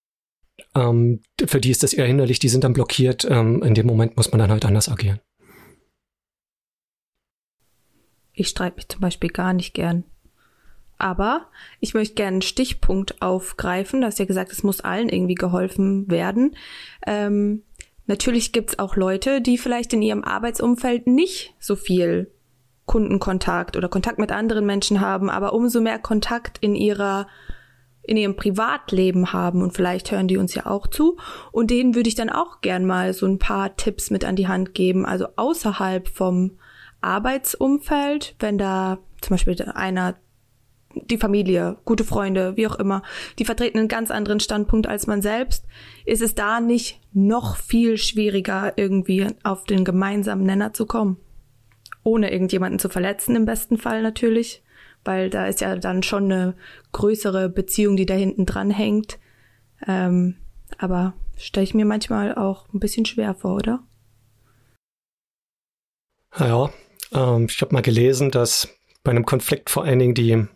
Ähm, 0.74 1.20
für 1.44 1.60
die 1.60 1.70
ist 1.70 1.82
das 1.82 1.92
eher 1.92 2.06
hinderlich, 2.06 2.38
die 2.38 2.48
sind 2.48 2.64
dann 2.64 2.72
blockiert. 2.72 3.26
Ähm, 3.28 3.62
in 3.62 3.74
dem 3.74 3.86
Moment 3.86 4.16
muss 4.16 4.30
man 4.30 4.38
dann 4.38 4.50
halt 4.50 4.64
anders 4.64 4.88
agieren. 4.88 5.20
Ich 8.32 8.48
streite 8.48 8.76
mich 8.76 8.88
zum 8.88 9.00
Beispiel 9.00 9.30
gar 9.30 9.52
nicht 9.52 9.74
gern. 9.74 10.04
Aber 10.98 11.46
ich 11.80 11.94
möchte 11.94 12.14
gerne 12.14 12.36
einen 12.36 12.42
Stichpunkt 12.42 13.22
aufgreifen. 13.22 14.02
Du 14.02 14.06
hast 14.06 14.18
ja 14.18 14.26
gesagt, 14.26 14.52
es 14.52 14.62
muss 14.62 14.82
allen 14.82 15.08
irgendwie 15.08 15.34
geholfen 15.34 16.10
werden. 16.10 16.56
Ähm, 17.06 17.62
natürlich 18.10 18.52
gibt 18.52 18.70
es 18.70 18.78
auch 18.78 18.96
Leute, 18.96 19.40
die 19.40 19.56
vielleicht 19.56 19.94
in 19.94 20.02
ihrem 20.02 20.22
Arbeitsumfeld 20.22 21.06
nicht 21.06 21.54
so 21.58 21.76
viel 21.76 22.30
Kundenkontakt 22.84 23.76
oder 23.76 23.88
Kontakt 23.88 24.18
mit 24.18 24.32
anderen 24.32 24.66
Menschen 24.66 25.00
haben, 25.00 25.30
aber 25.30 25.54
umso 25.54 25.80
mehr 25.80 25.98
Kontakt 25.98 26.58
in 26.60 26.74
ihrer 26.74 27.28
in 28.02 28.16
ihrem 28.16 28.34
Privatleben 28.34 29.32
haben. 29.32 29.62
Und 29.62 29.76
vielleicht 29.76 30.10
hören 30.10 30.26
die 30.26 30.38
uns 30.38 30.54
ja 30.54 30.66
auch 30.66 30.88
zu. 30.88 31.18
Und 31.52 31.70
denen 31.70 31.94
würde 31.94 32.08
ich 32.08 32.16
dann 32.16 32.30
auch 32.30 32.60
gern 32.60 32.84
mal 32.84 33.12
so 33.12 33.26
ein 33.26 33.38
paar 33.38 33.76
Tipps 33.76 34.10
mit 34.10 34.24
an 34.24 34.34
die 34.36 34.48
Hand 34.48 34.74
geben, 34.74 35.06
also 35.06 35.28
außerhalb 35.36 36.08
vom 36.08 36.58
Arbeitsumfeld, 37.02 38.34
wenn 38.40 38.58
da 38.58 38.98
zum 39.20 39.34
Beispiel 39.34 39.62
einer 39.74 40.16
die 40.94 41.18
Familie, 41.18 41.76
gute 41.84 42.04
Freunde, 42.04 42.56
wie 42.56 42.66
auch 42.66 42.76
immer, 42.76 43.02
die 43.38 43.44
vertreten 43.44 43.78
einen 43.78 43.88
ganz 43.88 44.10
anderen 44.10 44.40
Standpunkt 44.40 44.86
als 44.86 45.06
man 45.06 45.22
selbst, 45.22 45.64
ist 46.04 46.22
es 46.22 46.34
da 46.34 46.60
nicht 46.60 47.00
noch 47.12 47.56
viel 47.56 47.96
schwieriger, 47.96 48.72
irgendwie 48.76 49.28
auf 49.42 49.64
den 49.64 49.84
gemeinsamen 49.84 50.44
Nenner 50.44 50.72
zu 50.72 50.86
kommen. 50.86 51.16
Ohne 52.02 52.32
irgendjemanden 52.32 52.78
zu 52.78 52.88
verletzen, 52.88 53.36
im 53.36 53.44
besten 53.44 53.78
Fall 53.78 54.02
natürlich 54.02 54.62
weil 55.04 55.30
da 55.30 55.46
ist 55.46 55.60
ja 55.60 55.76
dann 55.76 56.02
schon 56.02 56.24
eine 56.24 56.54
größere 56.92 57.48
Beziehung, 57.48 57.96
die 57.96 58.06
da 58.06 58.14
hinten 58.14 58.46
dran 58.46 58.70
hängt. 58.70 59.18
Ähm, 59.86 60.36
Aber 60.78 61.14
stelle 61.36 61.64
ich 61.64 61.74
mir 61.74 61.86
manchmal 61.86 62.34
auch 62.34 62.68
ein 62.72 62.80
bisschen 62.80 63.06
schwer 63.06 63.34
vor, 63.34 63.56
oder? 63.56 63.82
Ja, 66.38 66.70
ähm, 67.12 67.46
ich 67.48 67.60
habe 67.60 67.74
mal 67.74 67.82
gelesen, 67.82 68.30
dass 68.30 68.68
bei 69.02 69.10
einem 69.10 69.24
Konflikt 69.24 69.70
vor 69.70 69.84
allen 69.84 69.98
Dingen 69.98 70.14
die 70.14 70.46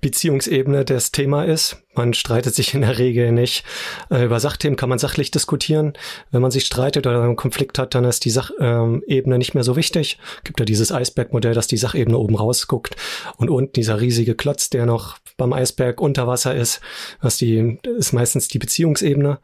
Beziehungsebene 0.00 0.84
das 0.84 1.12
Thema 1.12 1.44
ist. 1.44 1.82
Man 1.94 2.14
streitet 2.14 2.54
sich 2.54 2.74
in 2.74 2.82
der 2.82 2.98
Regel 2.98 3.32
nicht. 3.32 3.64
Äh, 4.10 4.24
über 4.24 4.40
Sachthemen 4.40 4.76
kann 4.76 4.88
man 4.88 4.98
sachlich 4.98 5.30
diskutieren. 5.30 5.94
Wenn 6.30 6.42
man 6.42 6.50
sich 6.50 6.64
streitet 6.64 7.06
oder 7.06 7.22
einen 7.22 7.36
Konflikt 7.36 7.78
hat, 7.78 7.94
dann 7.94 8.04
ist 8.04 8.24
die 8.24 8.30
Sachebene 8.30 9.02
ähm, 9.08 9.38
nicht 9.38 9.54
mehr 9.54 9.64
so 9.64 9.76
wichtig. 9.76 10.18
Gibt 10.44 10.60
ja 10.60 10.66
dieses 10.66 10.92
Eisbergmodell, 10.92 11.54
dass 11.54 11.66
die 11.66 11.76
Sachebene 11.76 12.16
oben 12.16 12.36
rausguckt 12.36 12.96
und 13.36 13.50
unten 13.50 13.72
dieser 13.72 14.00
riesige 14.00 14.34
Klotz, 14.34 14.70
der 14.70 14.86
noch 14.86 15.18
beim 15.36 15.52
Eisberg 15.52 16.00
unter 16.00 16.26
Wasser 16.26 16.54
ist, 16.54 16.80
was 17.20 17.36
die 17.36 17.78
ist 17.82 18.12
meistens 18.12 18.48
die 18.48 18.58
Beziehungsebene. 18.58 19.40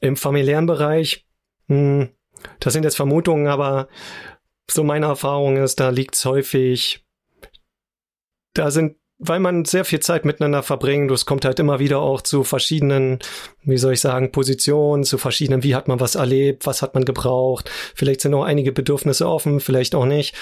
Im 0.00 0.16
familiären 0.16 0.66
Bereich, 0.66 1.26
mh, 1.68 1.76
hm, 1.76 2.08
das 2.60 2.72
sind 2.72 2.84
jetzt 2.84 2.96
Vermutungen, 2.96 3.48
aber 3.48 3.88
so 4.70 4.84
meine 4.84 5.06
Erfahrung 5.06 5.56
ist, 5.56 5.80
da 5.80 5.90
liegt 5.90 6.16
es 6.16 6.24
häufig, 6.24 7.04
da 8.54 8.70
sind 8.70 8.96
weil 9.18 9.40
man 9.40 9.64
sehr 9.64 9.84
viel 9.84 10.00
Zeit 10.00 10.24
miteinander 10.24 10.62
verbringt. 10.62 11.10
Es 11.10 11.26
kommt 11.26 11.44
halt 11.44 11.58
immer 11.58 11.78
wieder 11.78 12.00
auch 12.00 12.20
zu 12.20 12.44
verschiedenen, 12.44 13.18
wie 13.66 13.76
soll 13.76 13.92
ich 13.94 14.00
sagen, 14.00 14.32
Positionen, 14.32 15.04
zu 15.04 15.18
verschiedenen, 15.18 15.62
wie 15.62 15.74
hat 15.74 15.88
man 15.88 16.00
was 16.00 16.14
erlebt, 16.14 16.66
was 16.66 16.82
hat 16.82 16.94
man 16.94 17.04
gebraucht. 17.04 17.70
Vielleicht 17.94 18.20
sind 18.20 18.32
auch 18.34 18.44
einige 18.44 18.72
Bedürfnisse 18.72 19.28
offen, 19.28 19.60
vielleicht 19.60 19.94
auch 19.94 20.06
nicht. 20.06 20.34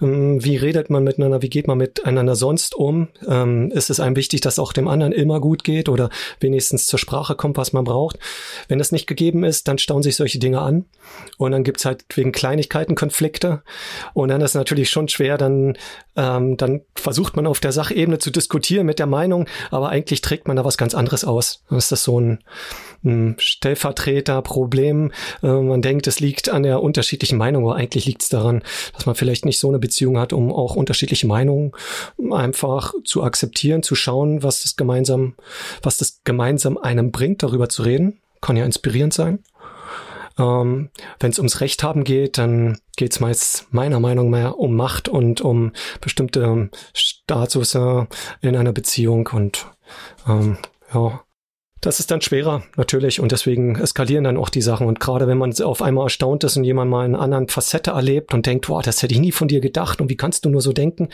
Ähm, 0.00 0.42
wie 0.42 0.56
redet 0.56 0.88
man 0.88 1.04
miteinander, 1.04 1.42
wie 1.42 1.50
geht 1.50 1.66
man 1.66 1.78
miteinander 1.78 2.36
sonst 2.36 2.74
um? 2.74 3.08
Ähm, 3.26 3.70
ist 3.72 3.90
es 3.90 4.00
einem 4.00 4.16
wichtig, 4.16 4.40
dass 4.40 4.58
auch 4.58 4.72
dem 4.72 4.88
anderen 4.88 5.12
immer 5.12 5.40
gut 5.40 5.64
geht 5.64 5.88
oder 5.88 6.08
wenigstens 6.40 6.86
zur 6.86 6.98
Sprache 6.98 7.34
kommt, 7.34 7.56
was 7.56 7.72
man 7.72 7.84
braucht? 7.84 8.18
Wenn 8.68 8.78
das 8.78 8.92
nicht 8.92 9.06
gegeben 9.06 9.44
ist, 9.44 9.68
dann 9.68 9.78
stauen 9.78 10.02
sich 10.02 10.16
solche 10.16 10.38
Dinge 10.38 10.60
an. 10.60 10.86
Und 11.36 11.52
dann 11.52 11.64
gibt's 11.64 11.84
halt 11.84 12.04
wegen 12.14 12.32
Kleinigkeiten 12.32 12.94
Konflikte. 12.94 13.62
Und 14.14 14.28
dann 14.28 14.40
ist 14.40 14.50
es 14.50 14.54
natürlich 14.54 14.90
schon 14.90 15.08
schwer, 15.08 15.36
dann, 15.36 15.76
ähm, 16.16 16.56
dann 16.56 16.82
versucht 16.94 17.36
man 17.36 17.46
auf 17.46 17.60
der 17.60 17.72
Sachebene 17.72 18.18
zu 18.18 18.30
diskutieren 18.30 18.86
mit 18.86 18.98
der 18.98 19.06
Meinung, 19.06 19.46
aber 19.70 19.88
eigentlich 19.88 20.20
trägt 20.20 20.46
man 20.46 20.56
da 20.56 20.64
was 20.64 20.78
ganz 20.78 20.94
anderes 20.94 21.24
aus. 21.24 21.64
Dann 21.68 21.78
ist 21.78 21.92
das 21.92 22.04
so 22.04 22.20
ein 22.20 22.38
Stellvertreterproblem. 23.38 25.12
Äh, 25.42 25.46
man 25.46 25.82
denkt, 25.82 26.06
es 26.06 26.20
liegt 26.20 26.48
an 26.48 26.62
der 26.62 26.82
unterschiedlichen 26.82 27.38
Meinung, 27.38 27.64
aber 27.64 27.76
eigentlich 27.76 28.06
liegt 28.06 28.22
es 28.22 28.28
daran, 28.28 28.62
dass 28.94 29.06
man 29.06 29.14
vielleicht 29.14 29.44
nicht 29.44 29.58
so 29.58 29.68
eine 29.68 29.78
Beziehung 29.78 30.18
hat, 30.18 30.32
um 30.32 30.52
auch 30.52 30.76
unterschiedliche 30.76 31.26
Meinungen 31.26 31.72
einfach 32.32 32.92
zu 33.04 33.22
akzeptieren, 33.22 33.82
zu 33.82 33.94
schauen, 33.94 34.42
was 34.42 34.62
das 34.62 34.76
gemeinsam, 34.76 35.34
was 35.82 35.96
das 35.96 36.20
gemeinsam 36.24 36.76
einem 36.76 37.12
bringt, 37.12 37.42
darüber 37.42 37.68
zu 37.68 37.82
reden. 37.82 38.20
Kann 38.40 38.56
ja 38.56 38.64
inspirierend 38.64 39.14
sein. 39.14 39.40
Ähm, 40.38 40.90
Wenn 41.18 41.30
es 41.30 41.38
ums 41.38 41.60
Recht 41.60 41.82
haben 41.82 42.04
geht, 42.04 42.38
dann 42.38 42.78
geht 42.96 43.12
es 43.12 43.20
meist 43.20 43.66
meiner 43.72 44.00
Meinung 44.00 44.30
nach 44.30 44.52
um 44.52 44.76
Macht 44.76 45.08
und 45.08 45.40
um 45.40 45.72
bestimmte 46.00 46.70
Status 46.94 47.74
in 47.74 48.56
einer 48.56 48.72
Beziehung 48.72 49.28
und 49.32 49.66
ähm, 50.26 50.58
ja. 50.92 51.20
Das 51.88 52.00
ist 52.00 52.10
dann 52.10 52.20
schwerer, 52.20 52.64
natürlich, 52.76 53.18
und 53.18 53.32
deswegen 53.32 53.76
eskalieren 53.76 54.24
dann 54.24 54.36
auch 54.36 54.50
die 54.50 54.60
Sachen. 54.60 54.86
Und 54.86 55.00
gerade 55.00 55.26
wenn 55.26 55.38
man 55.38 55.58
auf 55.62 55.80
einmal 55.80 56.04
erstaunt 56.04 56.44
ist 56.44 56.58
und 56.58 56.64
jemand 56.64 56.90
mal 56.90 57.06
eine 57.06 57.18
anderen 57.18 57.48
Facette 57.48 57.92
erlebt 57.92 58.34
und 58.34 58.44
denkt, 58.44 58.68
wow, 58.68 58.82
das 58.82 59.02
hätte 59.02 59.14
ich 59.14 59.20
nie 59.20 59.32
von 59.32 59.48
dir 59.48 59.60
gedacht 59.60 60.02
und 60.02 60.10
wie 60.10 60.16
kannst 60.18 60.44
du 60.44 60.50
nur 60.50 60.60
so 60.60 60.74
denken? 60.74 61.08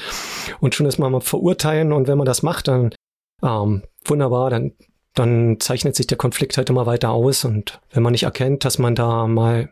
Und 0.58 0.74
schon 0.74 0.86
ist 0.86 0.98
mal 0.98 1.20
verurteilen 1.20 1.92
und 1.92 2.08
wenn 2.08 2.18
man 2.18 2.26
das 2.26 2.42
macht, 2.42 2.66
dann 2.66 2.92
ähm, 3.40 3.84
wunderbar, 4.04 4.50
dann 4.50 4.72
dann 5.14 5.60
zeichnet 5.60 5.94
sich 5.94 6.08
der 6.08 6.18
Konflikt 6.18 6.56
halt 6.56 6.68
immer 6.70 6.86
weiter 6.86 7.10
aus. 7.10 7.44
Und 7.44 7.80
wenn 7.92 8.02
man 8.02 8.10
nicht 8.10 8.24
erkennt, 8.24 8.64
dass 8.64 8.80
man 8.80 8.96
da 8.96 9.28
mal 9.28 9.70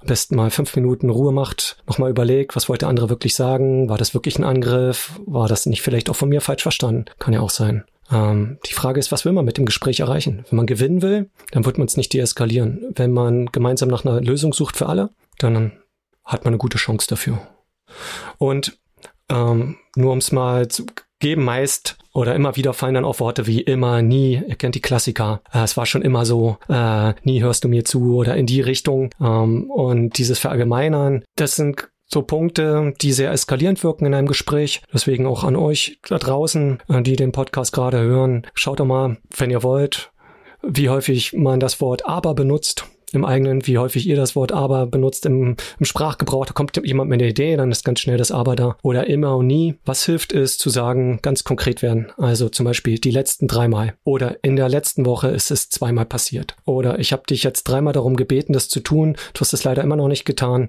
am 0.00 0.06
besten 0.08 0.36
mal 0.36 0.50
fünf 0.50 0.76
Minuten 0.76 1.08
Ruhe 1.08 1.32
macht, 1.32 1.78
nochmal 1.86 2.10
überlegt, 2.10 2.54
was 2.54 2.68
wollte 2.68 2.80
der 2.80 2.90
andere 2.90 3.08
wirklich 3.08 3.34
sagen? 3.34 3.88
War 3.88 3.96
das 3.96 4.12
wirklich 4.12 4.38
ein 4.38 4.44
Angriff? 4.44 5.18
War 5.24 5.48
das 5.48 5.64
nicht 5.64 5.80
vielleicht 5.80 6.10
auch 6.10 6.16
von 6.16 6.28
mir 6.28 6.42
falsch 6.42 6.64
verstanden? 6.64 7.06
Kann 7.18 7.32
ja 7.32 7.40
auch 7.40 7.48
sein. 7.48 7.84
Ähm, 8.10 8.58
die 8.66 8.74
Frage 8.74 9.00
ist, 9.00 9.12
was 9.12 9.24
will 9.24 9.32
man 9.32 9.44
mit 9.44 9.58
dem 9.58 9.66
Gespräch 9.66 10.00
erreichen? 10.00 10.44
Wenn 10.48 10.56
man 10.56 10.66
gewinnen 10.66 11.02
will, 11.02 11.30
dann 11.50 11.64
wird 11.64 11.78
man 11.78 11.86
es 11.86 11.96
nicht 11.96 12.12
deeskalieren. 12.12 12.92
Wenn 12.94 13.12
man 13.12 13.46
gemeinsam 13.46 13.88
nach 13.88 14.04
einer 14.04 14.20
Lösung 14.20 14.52
sucht 14.52 14.76
für 14.76 14.86
alle, 14.86 15.10
dann 15.38 15.72
hat 16.24 16.44
man 16.44 16.52
eine 16.52 16.58
gute 16.58 16.78
Chance 16.78 17.06
dafür. 17.08 17.40
Und 18.38 18.78
ähm, 19.30 19.76
nur 19.96 20.12
um 20.12 20.18
es 20.18 20.32
mal 20.32 20.68
zu 20.68 20.86
geben, 21.20 21.44
meist 21.44 21.98
oder 22.12 22.34
immer 22.34 22.56
wieder 22.56 22.72
fallen 22.72 22.94
dann 22.94 23.04
auch 23.04 23.20
Worte 23.20 23.46
wie 23.46 23.60
immer, 23.60 24.02
nie, 24.02 24.42
ihr 24.46 24.56
kennt 24.56 24.74
die 24.74 24.80
Klassiker, 24.80 25.40
äh, 25.52 25.62
es 25.62 25.76
war 25.76 25.86
schon 25.86 26.02
immer 26.02 26.24
so, 26.24 26.58
äh, 26.68 27.14
nie 27.22 27.42
hörst 27.42 27.64
du 27.64 27.68
mir 27.68 27.84
zu 27.84 28.16
oder 28.16 28.36
in 28.36 28.46
die 28.46 28.60
Richtung. 28.60 29.10
Ähm, 29.20 29.70
und 29.70 30.18
dieses 30.18 30.38
Verallgemeinern, 30.38 31.24
das 31.36 31.56
sind 31.56 31.88
so 32.08 32.22
Punkte, 32.22 32.94
die 33.00 33.12
sehr 33.12 33.30
eskalierend 33.30 33.84
wirken 33.84 34.06
in 34.06 34.14
einem 34.14 34.28
Gespräch. 34.28 34.82
Deswegen 34.92 35.26
auch 35.26 35.44
an 35.44 35.56
euch 35.56 36.00
da 36.08 36.18
draußen, 36.18 36.78
äh, 36.88 37.02
die 37.02 37.16
den 37.16 37.32
Podcast 37.32 37.72
gerade 37.72 38.00
hören, 38.00 38.46
schaut 38.54 38.80
doch 38.80 38.86
mal, 38.86 39.18
wenn 39.36 39.50
ihr 39.50 39.62
wollt, 39.62 40.10
wie 40.62 40.88
häufig 40.88 41.34
man 41.34 41.60
das 41.60 41.80
Wort 41.80 42.06
aber 42.06 42.34
benutzt 42.34 42.86
im 43.12 43.24
eigenen, 43.24 43.66
wie 43.66 43.78
häufig 43.78 44.06
ihr 44.06 44.16
das 44.16 44.36
Wort 44.36 44.52
aber 44.52 44.86
benutzt 44.86 45.24
im, 45.26 45.56
im 45.78 45.84
Sprachgebrauch. 45.84 46.46
Da 46.46 46.52
kommt 46.52 46.78
jemand 46.84 47.10
mit 47.10 47.20
einer 47.20 47.30
Idee, 47.30 47.56
dann 47.56 47.70
ist 47.70 47.84
ganz 47.84 48.00
schnell 48.00 48.18
das 48.18 48.30
aber 48.30 48.56
da. 48.56 48.76
Oder 48.82 49.06
immer 49.06 49.36
und 49.36 49.46
nie. 49.46 49.76
Was 49.84 50.04
hilft 50.04 50.32
es 50.32 50.58
zu 50.58 50.70
sagen, 50.70 51.20
ganz 51.22 51.44
konkret 51.44 51.82
werden? 51.82 52.12
Also 52.18 52.48
zum 52.48 52.64
Beispiel 52.64 52.98
die 52.98 53.10
letzten 53.10 53.48
dreimal. 53.48 53.94
Oder 54.04 54.36
in 54.42 54.56
der 54.56 54.68
letzten 54.68 55.06
Woche 55.06 55.28
ist 55.28 55.50
es 55.50 55.70
zweimal 55.70 56.04
passiert. 56.04 56.56
Oder 56.64 56.98
ich 56.98 57.12
habe 57.12 57.22
dich 57.28 57.42
jetzt 57.42 57.64
dreimal 57.64 57.92
darum 57.92 58.16
gebeten, 58.16 58.52
das 58.52 58.68
zu 58.68 58.80
tun. 58.80 59.16
Du 59.32 59.40
hast 59.40 59.54
es 59.54 59.64
leider 59.64 59.82
immer 59.82 59.96
noch 59.96 60.08
nicht 60.08 60.24
getan. 60.24 60.68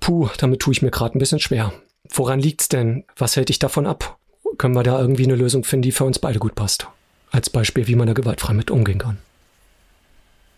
Puh, 0.00 0.28
damit 0.38 0.60
tue 0.60 0.72
ich 0.72 0.82
mir 0.82 0.90
gerade 0.90 1.16
ein 1.16 1.18
bisschen 1.18 1.40
schwer. 1.40 1.72
Woran 2.12 2.40
liegt's 2.40 2.68
denn? 2.68 3.04
Was 3.16 3.36
hält 3.36 3.48
dich 3.48 3.58
davon 3.58 3.86
ab? 3.86 4.18
Können 4.58 4.74
wir 4.74 4.82
da 4.82 5.00
irgendwie 5.00 5.24
eine 5.24 5.36
Lösung 5.36 5.64
finden, 5.64 5.82
die 5.82 5.92
für 5.92 6.04
uns 6.04 6.18
beide 6.18 6.38
gut 6.38 6.54
passt? 6.54 6.88
Als 7.30 7.50
Beispiel, 7.50 7.88
wie 7.88 7.96
man 7.96 8.06
da 8.06 8.12
gewaltfrei 8.12 8.54
mit 8.54 8.70
umgehen 8.70 8.98
kann. 8.98 9.18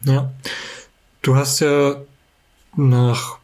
Ja. 0.04 0.30
Du 1.22 1.34
hast 1.34 1.60
ja 1.60 1.96
nach 2.76 3.38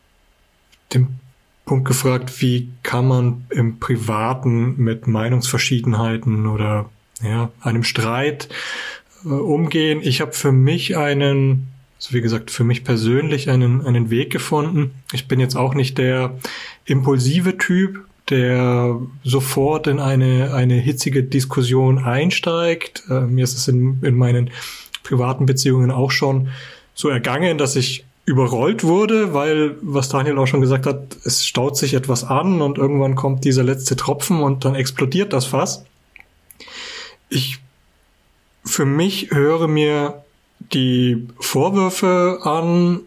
dem 0.92 1.18
Punkt 1.64 1.86
gefragt, 1.88 2.40
wie 2.40 2.70
kann 2.82 3.08
man 3.08 3.46
im 3.50 3.80
Privaten 3.80 4.76
mit 4.76 5.06
Meinungsverschiedenheiten 5.06 6.46
oder 6.46 6.90
ja, 7.22 7.50
einem 7.60 7.84
Streit 7.84 8.48
äh, 9.24 9.28
umgehen. 9.28 10.00
Ich 10.02 10.20
habe 10.20 10.32
für 10.32 10.52
mich 10.52 10.96
einen, 10.96 11.68
also 11.96 12.12
wie 12.12 12.20
gesagt, 12.20 12.50
für 12.50 12.64
mich 12.64 12.84
persönlich 12.84 13.48
einen, 13.50 13.84
einen 13.86 14.10
Weg 14.10 14.30
gefunden. 14.30 14.94
Ich 15.12 15.28
bin 15.28 15.40
jetzt 15.40 15.56
auch 15.56 15.74
nicht 15.74 15.98
der 15.98 16.38
impulsive 16.84 17.56
Typ, 17.56 18.04
der 18.30 18.98
sofort 19.22 19.86
in 19.86 20.00
eine, 20.00 20.54
eine 20.54 20.74
hitzige 20.74 21.22
Diskussion 21.22 21.98
einsteigt. 21.98 23.04
Äh, 23.10 23.20
mir 23.20 23.44
ist 23.44 23.56
es 23.56 23.68
in, 23.68 24.00
in 24.02 24.16
meinen 24.16 24.50
privaten 25.02 25.46
Beziehungen 25.46 25.90
auch 25.90 26.10
schon 26.10 26.48
so 26.94 27.08
ergangen, 27.08 27.58
dass 27.58 27.76
ich 27.76 28.04
überrollt 28.26 28.84
wurde, 28.84 29.34
weil, 29.34 29.76
was 29.82 30.08
Daniel 30.08 30.38
auch 30.38 30.46
schon 30.46 30.62
gesagt 30.62 30.86
hat, 30.86 31.16
es 31.24 31.46
staut 31.46 31.76
sich 31.76 31.92
etwas 31.92 32.24
an 32.24 32.62
und 32.62 32.78
irgendwann 32.78 33.14
kommt 33.14 33.44
dieser 33.44 33.62
letzte 33.62 33.96
Tropfen 33.96 34.40
und 34.40 34.64
dann 34.64 34.74
explodiert 34.74 35.34
das 35.34 35.44
Fass. 35.44 35.84
Ich 37.28 37.60
für 38.64 38.86
mich 38.86 39.30
höre 39.30 39.68
mir 39.68 40.23
die 40.72 41.26
Vorwürfe 41.38 42.40
an, 42.42 43.00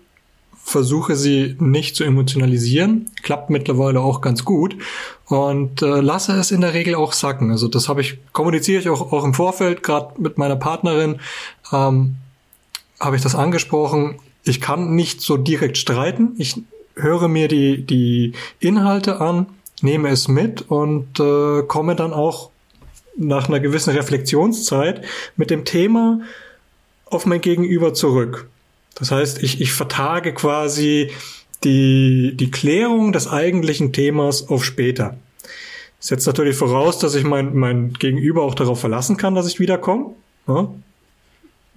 versuche 0.63 1.15
sie 1.15 1.55
nicht 1.59 1.95
zu 1.95 2.03
emotionalisieren, 2.03 3.09
klappt 3.23 3.49
mittlerweile 3.49 4.01
auch 4.01 4.19
ganz 4.19 4.43
gut 4.43 4.75
und 5.27 5.81
äh, 5.81 6.01
lasse 6.01 6.33
es 6.33 6.51
in 6.51 6.59
der 6.59 6.73
Regel 6.73 6.95
auch 6.95 7.13
sacken. 7.13 7.51
Also 7.51 7.69
das 7.69 7.87
habe 7.87 8.01
ich 8.01 8.19
kommuniziere 8.33 8.81
ich 8.81 8.89
auch, 8.89 9.13
auch 9.13 9.23
im 9.23 9.33
Vorfeld 9.33 9.81
gerade 9.81 10.21
mit 10.21 10.37
meiner 10.37 10.57
Partnerin. 10.57 11.19
Ähm, 11.71 12.17
habe 12.99 13.15
ich 13.15 13.21
das 13.21 13.33
angesprochen. 13.33 14.19
Ich 14.43 14.59
kann 14.59 14.93
nicht 14.93 15.21
so 15.21 15.37
direkt 15.37 15.77
streiten. 15.77 16.33
Ich 16.37 16.61
höre 16.95 17.27
mir 17.27 17.47
die, 17.47 17.85
die 17.85 18.33
Inhalte 18.59 19.21
an, 19.21 19.45
nehme 19.81 20.09
es 20.09 20.27
mit 20.27 20.63
und 20.69 21.19
äh, 21.19 21.63
komme 21.63 21.95
dann 21.95 22.11
auch 22.11 22.49
nach 23.15 23.47
einer 23.47 23.59
gewissen 23.59 23.91
Reflexionszeit 23.91 25.03
mit 25.35 25.49
dem 25.49 25.65
Thema 25.65 26.21
auf 27.09 27.25
mein 27.25 27.41
Gegenüber 27.41 27.93
zurück. 27.93 28.49
Das 28.95 29.11
heißt, 29.11 29.43
ich, 29.43 29.61
ich 29.61 29.71
vertage 29.71 30.33
quasi 30.33 31.11
die, 31.63 32.35
die 32.35 32.51
Klärung 32.51 33.11
des 33.11 33.27
eigentlichen 33.27 33.93
Themas 33.93 34.49
auf 34.49 34.63
später. 34.65 35.17
setzt 35.99 36.27
natürlich 36.27 36.55
voraus, 36.55 36.99
dass 36.99 37.15
ich 37.15 37.23
mein, 37.23 37.55
mein 37.55 37.93
Gegenüber 37.93 38.43
auch 38.43 38.55
darauf 38.55 38.79
verlassen 38.79 39.17
kann, 39.17 39.35
dass 39.35 39.47
ich 39.47 39.59
wiederkomme. 39.59 40.13
Ja? 40.47 40.69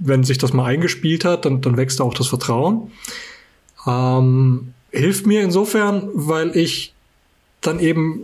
wenn 0.01 0.25
sich 0.25 0.39
das 0.39 0.53
mal 0.53 0.65
eingespielt 0.65 1.25
hat, 1.25 1.45
dann, 1.45 1.61
dann 1.61 1.77
wächst 1.77 2.01
auch 2.01 2.15
das 2.15 2.27
Vertrauen. 2.27 2.91
Ähm, 3.87 4.73
hilft 4.91 5.27
mir 5.27 5.43
insofern, 5.43 6.09
weil 6.15 6.57
ich 6.57 6.95
dann 7.61 7.79
eben 7.79 8.23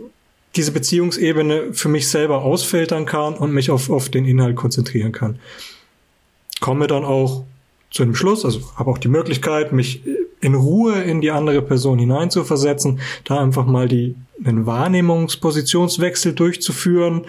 diese 0.55 0.71
Beziehungsebene 0.71 1.73
für 1.73 1.87
mich 1.87 2.07
selber 2.09 2.41
ausfiltern 2.41 3.05
kann 3.05 3.35
und 3.35 3.53
mich 3.53 3.69
auf, 3.69 3.91
auf 3.91 4.09
den 4.09 4.25
Inhalt 4.25 4.55
konzentrieren 4.55 5.11
kann. 5.11 5.39
Komme 6.59 6.87
dann 6.87 7.05
auch 7.05 7.43
zu 7.91 8.03
einem 8.03 8.15
Schluss, 8.15 8.43
also 8.45 8.61
habe 8.75 8.91
auch 8.91 8.97
die 8.97 9.07
Möglichkeit, 9.07 9.71
mich 9.71 10.01
in 10.41 10.55
Ruhe 10.55 11.01
in 11.01 11.21
die 11.21 11.31
andere 11.31 11.61
Person 11.61 11.99
hineinzuversetzen, 11.99 12.99
da 13.23 13.39
einfach 13.39 13.65
mal 13.65 13.87
die 13.87 14.15
einen 14.43 14.65
Wahrnehmungspositionswechsel 14.65 16.33
durchzuführen, 16.33 17.25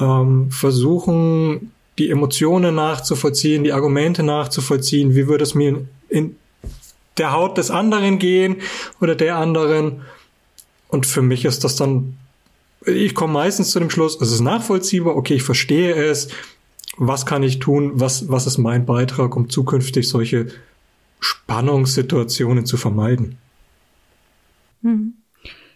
ähm, 0.00 0.50
versuchen 0.50 1.72
die 1.98 2.10
Emotionen 2.10 2.74
nachzuvollziehen, 2.74 3.64
die 3.64 3.72
Argumente 3.72 4.22
nachzuvollziehen, 4.22 5.14
wie 5.14 5.26
würde 5.26 5.44
es 5.44 5.54
mir 5.54 5.86
in 6.08 6.36
der 7.18 7.32
Haut 7.32 7.58
des 7.58 7.70
anderen 7.70 8.18
gehen 8.18 8.56
oder 9.00 9.14
der 9.14 9.36
anderen. 9.36 10.02
Und 10.88 11.06
für 11.06 11.22
mich 11.22 11.44
ist 11.44 11.64
das 11.64 11.76
dann, 11.76 12.16
ich 12.84 13.14
komme 13.14 13.32
meistens 13.32 13.70
zu 13.70 13.78
dem 13.78 13.90
Schluss, 13.90 14.20
es 14.20 14.32
ist 14.32 14.40
nachvollziehbar, 14.40 15.16
okay, 15.16 15.34
ich 15.34 15.42
verstehe 15.42 15.94
es, 15.94 16.28
was 16.96 17.26
kann 17.26 17.42
ich 17.42 17.58
tun, 17.58 17.92
was, 17.94 18.28
was 18.28 18.46
ist 18.46 18.58
mein 18.58 18.86
Beitrag, 18.86 19.36
um 19.36 19.48
zukünftig 19.48 20.08
solche 20.08 20.48
Spannungssituationen 21.20 22.66
zu 22.66 22.76
vermeiden. 22.76 23.38
Hm. 24.82 25.14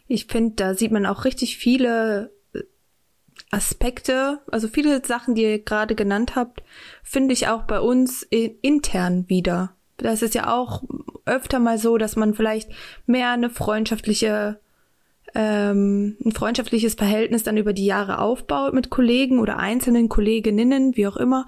Ich 0.07 0.27
finde, 0.27 0.55
da 0.57 0.75
sieht 0.75 0.93
man 0.93 1.07
auch 1.07 1.25
richtig 1.25 1.57
viele 1.57 2.33
äh, 2.53 2.61
Aspekte, 3.51 4.41
also 4.51 4.69
viele 4.69 5.05
Sachen, 5.05 5.35
die 5.35 5.43
ihr 5.43 5.59
gerade 5.59 5.95
genannt 5.95 6.37
habt, 6.37 6.63
finde 7.03 7.35
ich 7.35 7.49
auch 7.49 7.63
bei 7.63 7.81
uns 7.81 8.23
intern 8.23 9.29
wieder. 9.29 9.75
Das 9.97 10.23
ist 10.23 10.35
ja 10.35 10.55
auch 10.55 10.83
öfter 11.25 11.59
mal 11.59 11.79
so, 11.79 11.99
dass 11.99 12.17
man 12.17 12.35
vielleicht 12.35 12.71
mehr 13.07 13.31
eine 13.31 13.51
freundschaftliche 13.51 14.61
ähm, 15.35 16.17
ein 16.25 16.33
freundschaftliches 16.33 16.95
Verhältnis 16.95 17.43
dann 17.43 17.57
über 17.57 17.73
die 17.73 17.87
Jahre 17.87 18.19
aufbaut 18.19 18.75
mit 18.75 18.91
Kollegen 18.91 19.39
oder 19.39 19.59
einzelnen 19.59 20.09
Kolleginnen, 20.09 20.97
wie 20.97 21.07
auch 21.07 21.17
immer. 21.17 21.47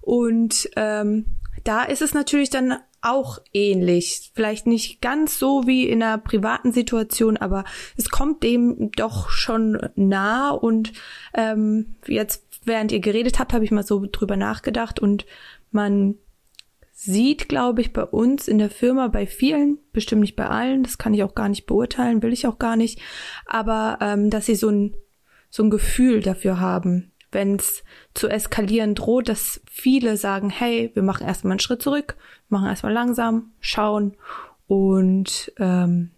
Und 0.00 0.68
ähm, 0.76 1.26
da 1.64 1.84
ist 1.84 2.02
es 2.02 2.14
natürlich 2.14 2.50
dann 2.50 2.76
auch 3.00 3.40
ähnlich. 3.52 4.30
Vielleicht 4.34 4.66
nicht 4.66 5.00
ganz 5.00 5.38
so 5.38 5.66
wie 5.66 5.88
in 5.88 6.02
einer 6.02 6.18
privaten 6.18 6.72
Situation, 6.72 7.36
aber 7.36 7.64
es 7.96 8.10
kommt 8.10 8.42
dem 8.42 8.90
doch 8.92 9.28
schon 9.28 9.78
nah. 9.96 10.50
Und 10.50 10.92
ähm, 11.34 11.96
jetzt, 12.06 12.44
während 12.64 12.92
ihr 12.92 13.00
geredet 13.00 13.38
habt, 13.38 13.52
habe 13.52 13.64
ich 13.64 13.70
mal 13.72 13.82
so 13.82 14.06
drüber 14.10 14.36
nachgedacht 14.36 15.00
und 15.00 15.26
man 15.72 16.16
sieht, 17.04 17.48
glaube 17.48 17.80
ich, 17.80 17.92
bei 17.92 18.04
uns 18.04 18.46
in 18.46 18.58
der 18.58 18.70
Firma, 18.70 19.08
bei 19.08 19.26
vielen, 19.26 19.78
bestimmt 19.92 20.20
nicht 20.20 20.36
bei 20.36 20.46
allen, 20.46 20.84
das 20.84 20.98
kann 20.98 21.14
ich 21.14 21.24
auch 21.24 21.34
gar 21.34 21.48
nicht 21.48 21.66
beurteilen, 21.66 22.22
will 22.22 22.32
ich 22.32 22.46
auch 22.46 22.60
gar 22.60 22.76
nicht, 22.76 23.00
aber 23.44 23.98
ähm, 24.00 24.30
dass 24.30 24.46
sie 24.46 24.54
so 24.54 24.68
ein, 24.68 24.94
so 25.50 25.64
ein 25.64 25.70
Gefühl 25.70 26.20
dafür 26.20 26.60
haben, 26.60 27.10
wenn 27.32 27.56
es 27.56 27.82
zu 28.14 28.28
eskalieren 28.28 28.94
droht, 28.94 29.28
dass 29.28 29.60
viele 29.68 30.16
sagen, 30.16 30.48
hey, 30.48 30.92
wir 30.94 31.02
machen 31.02 31.26
erstmal 31.26 31.52
einen 31.52 31.60
Schritt 31.60 31.82
zurück, 31.82 32.16
machen 32.48 32.68
erstmal 32.68 32.92
langsam, 32.92 33.50
schauen 33.58 34.16
und 34.68 35.52
ähm, 35.58 36.12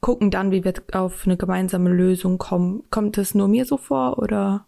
gucken 0.00 0.32
dann, 0.32 0.50
wie 0.50 0.64
wir 0.64 0.74
auf 0.94 1.26
eine 1.26 1.36
gemeinsame 1.36 1.90
Lösung 1.90 2.38
kommen. 2.38 2.82
Kommt 2.90 3.18
es 3.18 3.36
nur 3.36 3.46
mir 3.46 3.66
so 3.66 3.76
vor 3.76 4.18
oder 4.18 4.66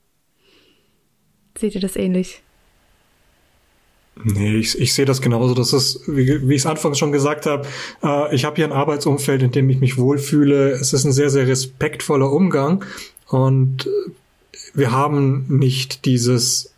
seht 1.58 1.74
ihr 1.74 1.80
das 1.80 1.96
ähnlich? 1.96 2.44
Nee, 4.22 4.56
ich, 4.56 4.78
ich 4.78 4.92
sehe 4.92 5.06
das 5.06 5.22
genauso. 5.22 5.54
Das 5.54 5.72
ist, 5.72 6.02
wie, 6.06 6.48
wie 6.48 6.54
ich 6.54 6.62
es 6.62 6.66
anfangs 6.66 6.98
schon 6.98 7.12
gesagt 7.12 7.46
habe, 7.46 7.66
äh, 8.02 8.34
ich 8.34 8.44
habe 8.44 8.56
hier 8.56 8.66
ein 8.66 8.72
Arbeitsumfeld, 8.72 9.42
in 9.42 9.50
dem 9.50 9.70
ich 9.70 9.80
mich 9.80 9.96
wohlfühle. 9.96 10.72
Es 10.72 10.92
ist 10.92 11.04
ein 11.04 11.12
sehr, 11.12 11.30
sehr 11.30 11.46
respektvoller 11.46 12.30
Umgang 12.30 12.84
und 13.28 13.88
wir 14.74 14.92
haben 14.92 15.46
nicht 15.48 16.04
dieses 16.04 16.72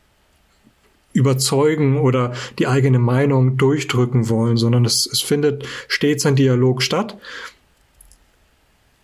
überzeugen 1.12 1.98
oder 1.98 2.32
die 2.58 2.66
eigene 2.66 2.98
Meinung 2.98 3.56
durchdrücken 3.56 4.28
wollen, 4.28 4.56
sondern 4.56 4.84
es, 4.84 5.06
es 5.06 5.20
findet 5.20 5.66
stets 5.88 6.24
ein 6.24 6.36
Dialog 6.36 6.82
statt. 6.82 7.18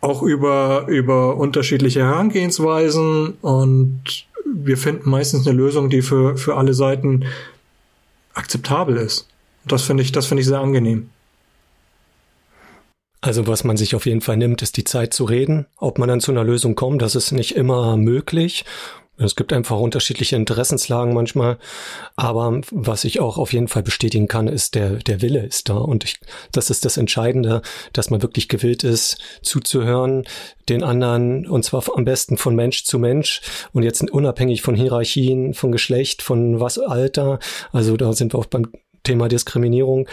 Auch 0.01 0.23
über, 0.23 0.87
über 0.89 1.37
unterschiedliche 1.37 2.01
Herangehensweisen 2.01 3.35
und 3.43 4.27
wir 4.47 4.79
finden 4.79 5.11
meistens 5.11 5.47
eine 5.47 5.57
Lösung, 5.57 5.91
die 5.91 6.03
für, 6.03 6.37
für 6.37 6.57
alle 6.57 6.73
Seiten 6.73 7.25
akzeptabel 8.39 8.97
ist. 8.97 9.29
Und 9.65 9.73
das 9.73 9.83
finde 9.83 10.03
ich, 10.03 10.13
das 10.13 10.27
finde 10.27 10.41
ich 10.41 10.47
sehr 10.47 10.61
angenehm. 10.61 11.11
Also 13.21 13.47
was 13.47 13.65
man 13.65 13.77
sich 13.77 13.95
auf 13.95 14.07
jeden 14.07 14.21
Fall 14.21 14.37
nimmt, 14.37 14.63
ist 14.63 14.77
die 14.77 14.85
Zeit 14.85 15.13
zu 15.13 15.25
reden. 15.25 15.67
Ob 15.77 15.99
man 15.99 16.09
dann 16.09 16.21
zu 16.21 16.31
einer 16.31 16.45
Lösung 16.45 16.77
kommt, 16.77 17.03
das 17.03 17.17
ist 17.17 17.33
nicht 17.33 17.57
immer 17.57 17.97
möglich. 17.97 18.65
Es 19.19 19.35
gibt 19.35 19.53
einfach 19.53 19.79
unterschiedliche 19.79 20.37
Interessenslagen 20.37 21.13
manchmal. 21.13 21.59
Aber 22.17 22.61
was 22.71 23.05
ich 23.05 23.21
auch 23.21 23.37
auf 23.37 23.53
jeden 23.53 23.69
Fall 23.69 23.83
bestätigen 23.83 24.29
kann, 24.29 24.49
ist 24.49 24.75
der, 24.75 24.91
der 24.97 25.21
Wille 25.23 25.45
ist 25.45 25.69
da. 25.69 25.77
Und 25.77 26.05
ich, 26.05 26.21
das 26.53 26.71
ist 26.71 26.85
das 26.85 26.97
Entscheidende, 26.97 27.63
dass 27.93 28.11
man 28.11 28.23
wirklich 28.23 28.49
gewillt 28.49 28.85
ist, 28.85 29.19
zuzuhören, 29.43 30.25
den 30.69 30.83
anderen, 30.83 31.47
und 31.47 31.65
zwar 31.65 31.83
am 31.97 32.05
besten 32.05 32.37
von 32.37 32.55
Mensch 32.55 32.85
zu 32.85 32.99
Mensch 32.99 33.41
und 33.73 33.83
jetzt 33.83 34.03
unabhängig 34.09 34.63
von 34.63 34.75
Hierarchien, 34.75 35.55
von 35.55 35.73
Geschlecht, 35.73 36.23
von 36.23 36.61
was 36.61 36.79
Alter. 36.79 37.39
Also 37.73 37.97
da 37.97 38.13
sind 38.13 38.35
wir 38.35 38.39
auch 38.39 38.47
beim 38.47 38.69
Thema 39.03 39.29
Diskriminierung, 39.29 40.09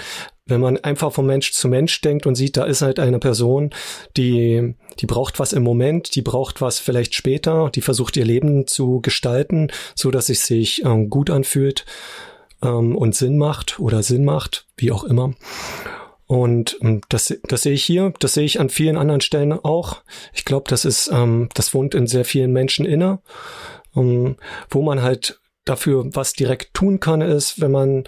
wenn 0.47 0.61
man 0.61 0.77
einfach 0.77 1.11
vom 1.11 1.25
Mensch 1.25 1.51
zu 1.53 1.67
Mensch 1.67 1.99
denkt 2.01 2.27
und 2.27 2.35
sieht, 2.35 2.55
da 2.55 2.65
ist 2.65 2.81
halt 2.81 2.99
eine 2.99 3.19
Person, 3.19 3.71
die, 4.15 4.75
die 4.99 5.07
braucht 5.07 5.39
was 5.39 5.53
im 5.53 5.63
Moment, 5.63 6.15
die 6.15 6.21
braucht 6.21 6.61
was 6.61 6.79
vielleicht 6.79 7.15
später, 7.15 7.71
die 7.73 7.81
versucht 7.81 8.15
ihr 8.15 8.25
Leben 8.25 8.67
zu 8.67 9.01
gestalten, 9.01 9.71
so 9.95 10.11
dass 10.11 10.29
es 10.29 10.45
sich 10.45 10.85
ähm, 10.85 11.09
gut 11.09 11.31
anfühlt 11.31 11.85
ähm, 12.61 12.95
und 12.95 13.15
Sinn 13.15 13.37
macht 13.37 13.79
oder 13.79 14.03
Sinn 14.03 14.23
macht, 14.23 14.67
wie 14.77 14.91
auch 14.91 15.03
immer. 15.03 15.33
Und 16.27 16.77
ähm, 16.81 17.01
das, 17.09 17.35
das 17.47 17.63
sehe 17.63 17.73
ich 17.73 17.83
hier, 17.83 18.13
das 18.19 18.35
sehe 18.35 18.45
ich 18.45 18.59
an 18.59 18.69
vielen 18.69 18.97
anderen 18.97 19.21
Stellen 19.21 19.51
auch. 19.51 20.03
Ich 20.33 20.45
glaube, 20.45 20.65
das 20.69 20.85
ist, 20.85 21.09
ähm, 21.11 21.49
das 21.55 21.73
wohnt 21.73 21.95
in 21.95 22.05
sehr 22.05 22.25
vielen 22.25 22.51
Menschen 22.51 22.85
inne, 22.85 23.19
ähm, 23.95 24.35
wo 24.69 24.83
man 24.83 25.01
halt 25.01 25.39
dafür 25.65 26.05
was 26.13 26.33
direkt 26.33 26.75
tun 26.75 26.99
kann, 26.99 27.21
ist, 27.21 27.59
wenn 27.59 27.71
man 27.71 28.03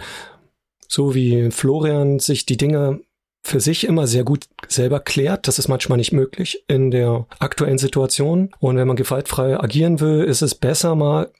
so 0.88 1.14
wie 1.14 1.50
Florian 1.50 2.18
sich 2.18 2.46
die 2.46 2.56
Dinge 2.56 3.00
für 3.42 3.60
sich 3.60 3.84
immer 3.84 4.06
sehr 4.06 4.24
gut 4.24 4.46
selber 4.66 5.00
klärt. 5.00 5.46
Das 5.46 5.58
ist 5.58 5.68
manchmal 5.68 5.98
nicht 5.98 6.12
möglich 6.12 6.64
in 6.66 6.90
der 6.90 7.26
aktuellen 7.38 7.78
Situation. 7.78 8.50
Und 8.58 8.76
wenn 8.76 8.88
man 8.88 8.96
gewaltfrei 8.96 9.58
agieren 9.58 10.00
will, 10.00 10.24
ist 10.24 10.42
es 10.42 10.54
besser 10.54 10.96
mal 10.96 11.30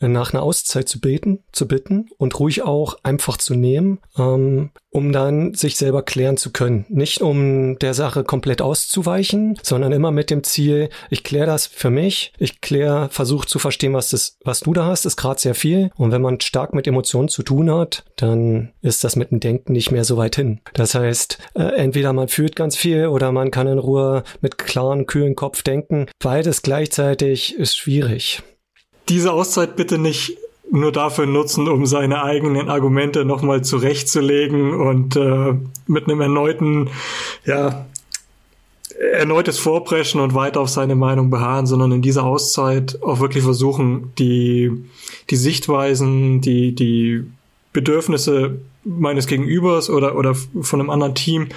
nach 0.00 0.32
einer 0.32 0.42
Auszeit 0.42 0.88
zu 0.88 1.00
beten, 1.00 1.40
zu 1.52 1.66
bitten 1.66 2.08
und 2.18 2.38
ruhig 2.38 2.62
auch 2.62 2.98
einfach 3.02 3.36
zu 3.36 3.54
nehmen, 3.54 3.98
ähm, 4.16 4.70
um 4.90 5.12
dann 5.12 5.54
sich 5.54 5.76
selber 5.76 6.02
klären 6.02 6.36
zu 6.36 6.50
können. 6.50 6.86
Nicht 6.88 7.20
um 7.20 7.78
der 7.78 7.94
Sache 7.94 8.24
komplett 8.24 8.62
auszuweichen, 8.62 9.58
sondern 9.62 9.92
immer 9.92 10.10
mit 10.10 10.30
dem 10.30 10.44
Ziel, 10.44 10.88
ich 11.10 11.24
kläre 11.24 11.46
das 11.46 11.66
für 11.66 11.90
mich, 11.90 12.32
ich 12.38 12.60
kläre, 12.60 13.08
versuche 13.10 13.46
zu 13.46 13.58
verstehen, 13.58 13.94
was 13.94 14.10
das, 14.10 14.38
was 14.44 14.60
du 14.60 14.72
da 14.72 14.86
hast, 14.86 15.04
ist 15.04 15.16
gerade 15.16 15.40
sehr 15.40 15.54
viel. 15.54 15.90
Und 15.96 16.12
wenn 16.12 16.22
man 16.22 16.40
stark 16.40 16.74
mit 16.74 16.86
Emotionen 16.86 17.28
zu 17.28 17.42
tun 17.42 17.70
hat, 17.70 18.04
dann 18.16 18.72
ist 18.82 19.04
das 19.04 19.16
mit 19.16 19.30
dem 19.30 19.40
Denken 19.40 19.72
nicht 19.72 19.90
mehr 19.90 20.04
so 20.04 20.16
weit 20.16 20.36
hin. 20.36 20.60
Das 20.74 20.94
heißt, 20.94 21.38
äh, 21.54 21.62
entweder 21.62 22.12
man 22.12 22.28
fühlt 22.28 22.56
ganz 22.56 22.76
viel 22.76 23.08
oder 23.08 23.32
man 23.32 23.50
kann 23.50 23.66
in 23.66 23.78
Ruhe 23.78 24.22
mit 24.40 24.58
klaren, 24.58 25.06
kühlen 25.06 25.34
Kopf 25.36 25.62
denken. 25.62 26.06
Beides 26.18 26.62
gleichzeitig 26.62 27.56
ist 27.56 27.76
schwierig 27.76 28.42
diese 29.08 29.32
Auszeit 29.32 29.76
bitte 29.76 29.98
nicht 29.98 30.38
nur 30.70 30.92
dafür 30.92 31.26
nutzen, 31.26 31.68
um 31.68 31.86
seine 31.86 32.22
eigenen 32.22 32.68
Argumente 32.68 33.24
nochmal 33.24 33.62
zurechtzulegen 33.62 34.74
und 34.74 35.16
äh, 35.16 35.54
mit 35.86 36.04
einem 36.04 36.20
erneuten, 36.20 36.90
ja, 37.46 37.86
erneutes 39.12 39.58
Vorpreschen 39.58 40.20
und 40.20 40.34
weiter 40.34 40.60
auf 40.60 40.68
seine 40.68 40.96
Meinung 40.96 41.30
beharren, 41.30 41.66
sondern 41.66 41.92
in 41.92 42.02
dieser 42.02 42.24
Auszeit 42.24 43.00
auch 43.02 43.20
wirklich 43.20 43.44
versuchen, 43.44 44.12
die, 44.18 44.72
die 45.30 45.36
Sichtweisen, 45.36 46.40
die, 46.40 46.74
die 46.74 47.24
Bedürfnisse 47.72 48.58
meines 48.88 49.26
Gegenübers 49.26 49.90
oder, 49.90 50.16
oder 50.16 50.34
von 50.34 50.80
einem 50.80 50.90
anderen 50.90 51.14
Team 51.14 51.48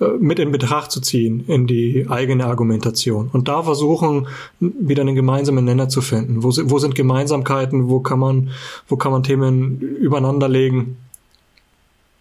äh, 0.00 0.06
mit 0.18 0.38
in 0.38 0.50
Betracht 0.50 0.90
zu 0.90 1.00
ziehen 1.00 1.44
in 1.46 1.66
die 1.66 2.06
eigene 2.08 2.46
Argumentation. 2.46 3.28
Und 3.32 3.48
da 3.48 3.62
versuchen, 3.62 4.26
wieder 4.60 5.02
einen 5.02 5.14
gemeinsamen 5.14 5.64
Nenner 5.64 5.88
zu 5.88 6.00
finden. 6.00 6.42
Wo, 6.42 6.48
wo 6.48 6.78
sind 6.78 6.94
Gemeinsamkeiten? 6.94 7.88
Wo 7.88 8.00
kann 8.00 8.18
man, 8.18 8.50
wo 8.88 8.96
kann 8.96 9.12
man 9.12 9.22
Themen 9.22 9.80
übereinander 9.80 10.48
legen? 10.48 10.96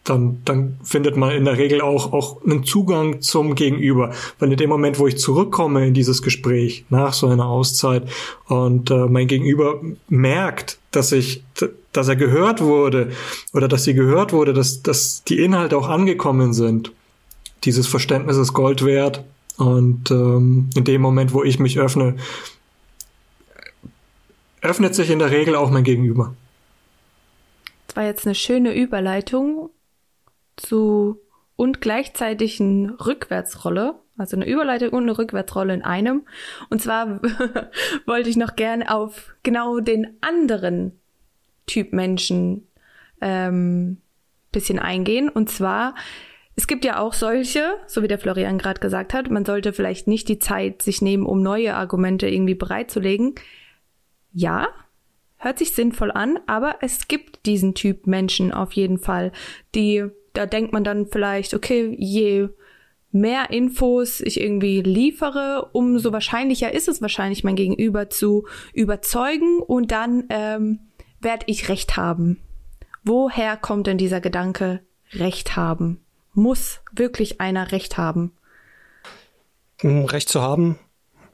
Dann, 0.07 0.41
dann 0.45 0.79
findet 0.83 1.17
man 1.17 1.31
in 1.31 1.43
der 1.43 1.57
Regel 1.57 1.81
auch, 1.81 2.13
auch 2.13 2.41
einen 2.45 2.63
Zugang 2.63 3.21
zum 3.21 3.55
Gegenüber. 3.55 4.13
Weil 4.39 4.51
in 4.51 4.57
dem 4.57 4.69
Moment, 4.69 4.99
wo 4.99 5.07
ich 5.07 5.17
zurückkomme 5.17 5.85
in 5.85 5.93
dieses 5.93 6.21
Gespräch 6.21 6.85
nach 6.89 7.11
so 7.11 7.27
einer 7.27 7.45
Auszeit 7.45 8.07
und 8.47 8.89
äh, 8.89 9.05
mein 9.07 9.27
Gegenüber 9.27 9.81
merkt, 10.07 10.79
dass 10.91 11.11
ich, 11.11 11.43
dass 11.91 12.07
er 12.07 12.15
gehört 12.15 12.61
wurde 12.61 13.11
oder 13.53 13.67
dass 13.67 13.83
sie 13.83 13.93
gehört 13.93 14.31
wurde, 14.31 14.53
dass, 14.53 14.81
dass 14.81 15.25
die 15.25 15.39
Inhalte 15.39 15.77
auch 15.77 15.89
angekommen 15.89 16.53
sind. 16.53 16.93
Dieses 17.65 17.85
Verständnis 17.85 18.37
ist 18.37 18.53
Gold 18.53 18.85
wert. 18.85 19.25
Und 19.57 20.09
ähm, 20.11 20.69
in 20.75 20.85
dem 20.85 21.01
Moment, 21.01 21.33
wo 21.33 21.43
ich 21.43 21.59
mich 21.59 21.79
öffne, 21.79 22.15
öffnet 24.61 24.95
sich 24.95 25.09
in 25.09 25.19
der 25.19 25.31
Regel 25.31 25.55
auch 25.55 25.69
mein 25.69 25.83
Gegenüber. 25.83 26.33
Das 27.87 27.95
war 27.97 28.05
jetzt 28.05 28.25
eine 28.25 28.35
schöne 28.35 28.73
Überleitung 28.73 29.69
zu 30.57 31.21
und 31.55 31.81
gleichzeitig 31.81 32.59
eine 32.59 32.95
Rückwärtsrolle, 33.05 33.95
also 34.17 34.35
eine 34.35 34.47
Überleitung 34.47 34.89
und 34.89 35.03
eine 35.03 35.17
Rückwärtsrolle 35.17 35.73
in 35.73 35.83
einem. 35.83 36.27
Und 36.69 36.81
zwar 36.81 37.21
wollte 38.05 38.29
ich 38.29 38.37
noch 38.37 38.55
gerne 38.55 38.93
auf 38.93 39.35
genau 39.43 39.79
den 39.79 40.17
anderen 40.21 40.99
Typ 41.65 41.93
Menschen 41.93 42.67
ähm, 43.21 43.97
bisschen 44.51 44.79
eingehen. 44.79 45.29
Und 45.29 45.49
zwar, 45.49 45.95
es 46.55 46.67
gibt 46.67 46.85
ja 46.85 46.99
auch 46.99 47.13
solche, 47.13 47.75
so 47.87 48.01
wie 48.01 48.07
der 48.07 48.19
Florian 48.19 48.57
gerade 48.57 48.79
gesagt 48.79 49.13
hat, 49.13 49.29
man 49.29 49.45
sollte 49.45 49.73
vielleicht 49.73 50.07
nicht 50.07 50.29
die 50.29 50.39
Zeit 50.39 50.81
sich 50.81 51.01
nehmen, 51.01 51.25
um 51.25 51.41
neue 51.41 51.75
Argumente 51.75 52.27
irgendwie 52.27 52.55
bereitzulegen. 52.55 53.35
Ja, 54.31 54.67
hört 55.37 55.59
sich 55.59 55.73
sinnvoll 55.73 56.11
an, 56.11 56.39
aber 56.47 56.77
es 56.81 57.07
gibt 57.07 57.45
diesen 57.45 57.73
Typ 57.75 58.07
Menschen 58.07 58.51
auf 58.51 58.73
jeden 58.73 58.97
Fall, 58.97 59.31
die 59.75 60.05
da 60.37 60.45
denkt 60.45 60.71
man 60.71 60.83
dann 60.83 61.07
vielleicht, 61.07 61.53
okay, 61.53 61.95
je 61.97 62.49
mehr 63.11 63.49
Infos 63.49 64.21
ich 64.21 64.39
irgendwie 64.39 64.81
liefere, 64.81 65.69
umso 65.73 66.11
wahrscheinlicher 66.13 66.73
ist 66.73 66.87
es 66.87 67.01
wahrscheinlich, 67.01 67.43
mein 67.43 67.55
Gegenüber 67.55 68.09
zu 68.09 68.45
überzeugen 68.73 69.59
und 69.59 69.91
dann 69.91 70.25
ähm, 70.29 70.79
werde 71.19 71.45
ich 71.47 71.69
Recht 71.69 71.97
haben. 71.97 72.39
Woher 73.03 73.57
kommt 73.57 73.87
denn 73.87 73.97
dieser 73.97 74.21
Gedanke, 74.21 74.81
Recht 75.13 75.55
haben? 75.55 76.01
Muss 76.33 76.81
wirklich 76.91 77.41
einer 77.41 77.71
Recht 77.71 77.97
haben? 77.97 78.33
Recht 79.81 80.29
zu 80.29 80.41
haben 80.41 80.77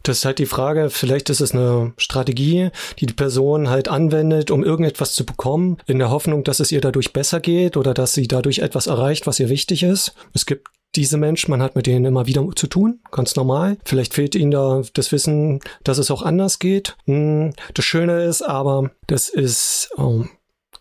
das 0.04 0.20
ist 0.20 0.26
halt 0.26 0.40
die 0.40 0.46
Frage, 0.46 0.90
vielleicht 0.90 1.30
ist 1.30 1.40
es 1.40 1.54
eine 1.54 1.94
Strategie, 1.98 2.70
die 3.00 3.06
die 3.06 3.14
Person 3.14 3.70
halt 3.70 3.88
anwendet, 3.88 4.52
um 4.52 4.64
irgendetwas 4.64 5.14
zu 5.14 5.26
bekommen, 5.26 5.78
in 5.88 5.98
der 5.98 6.12
Hoffnung, 6.12 6.44
dass 6.44 6.60
es 6.60 6.72
ihr 6.72 6.82
dadurch 6.82 7.14
besser 7.14 7.40
geht 7.40 7.78
oder 7.78 7.94
dass 7.94 8.14
sie 8.14 8.28
dadurch 8.28 8.60
etwas 8.60 8.88
erreicht, 8.88 9.28
was 9.28 9.40
ihr 9.40 9.50
wichtig 9.50 9.84
ist. 9.84 10.14
Es 10.34 10.46
gibt 10.46 10.68
diese 10.96 11.18
Menschen, 11.18 11.50
man 11.50 11.62
hat 11.62 11.76
mit 11.76 11.88
denen 11.88 12.06
immer 12.06 12.28
wieder 12.28 12.48
zu 12.56 12.68
tun, 12.68 13.00
ganz 13.12 13.36
normal. 13.36 13.78
Vielleicht 13.86 14.14
fehlt 14.14 14.36
ihnen 14.36 14.52
da 14.52 14.84
das 14.94 15.12
Wissen, 15.12 15.60
dass 15.84 15.98
es 15.98 16.12
auch 16.12 16.22
anders 16.22 16.60
geht. 16.60 16.96
Hm, 17.06 17.54
das 17.74 17.86
Schöne 17.86 18.26
ist 18.26 18.44
aber, 18.44 18.92
das 19.08 19.30
ist 19.30 19.90
oh, 19.98 20.26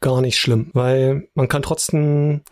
gar 0.01 0.21
nicht 0.21 0.39
schlimm, 0.39 0.71
weil 0.75 1.29
man 1.35 1.49
kann 1.49 1.63
trotzdem 1.63 2.43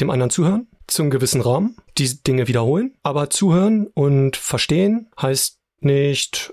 dem 0.00 0.10
anderen 0.10 0.30
zuhören 0.30 0.66
zum 0.90 1.08
gewissen 1.08 1.40
Rahmen, 1.40 1.76
die 1.98 2.22
Dinge 2.22 2.48
wiederholen, 2.48 2.94
aber 3.02 3.30
zuhören 3.30 3.86
und 3.86 4.36
verstehen 4.36 5.08
heißt 5.20 5.59
nicht 5.84 6.52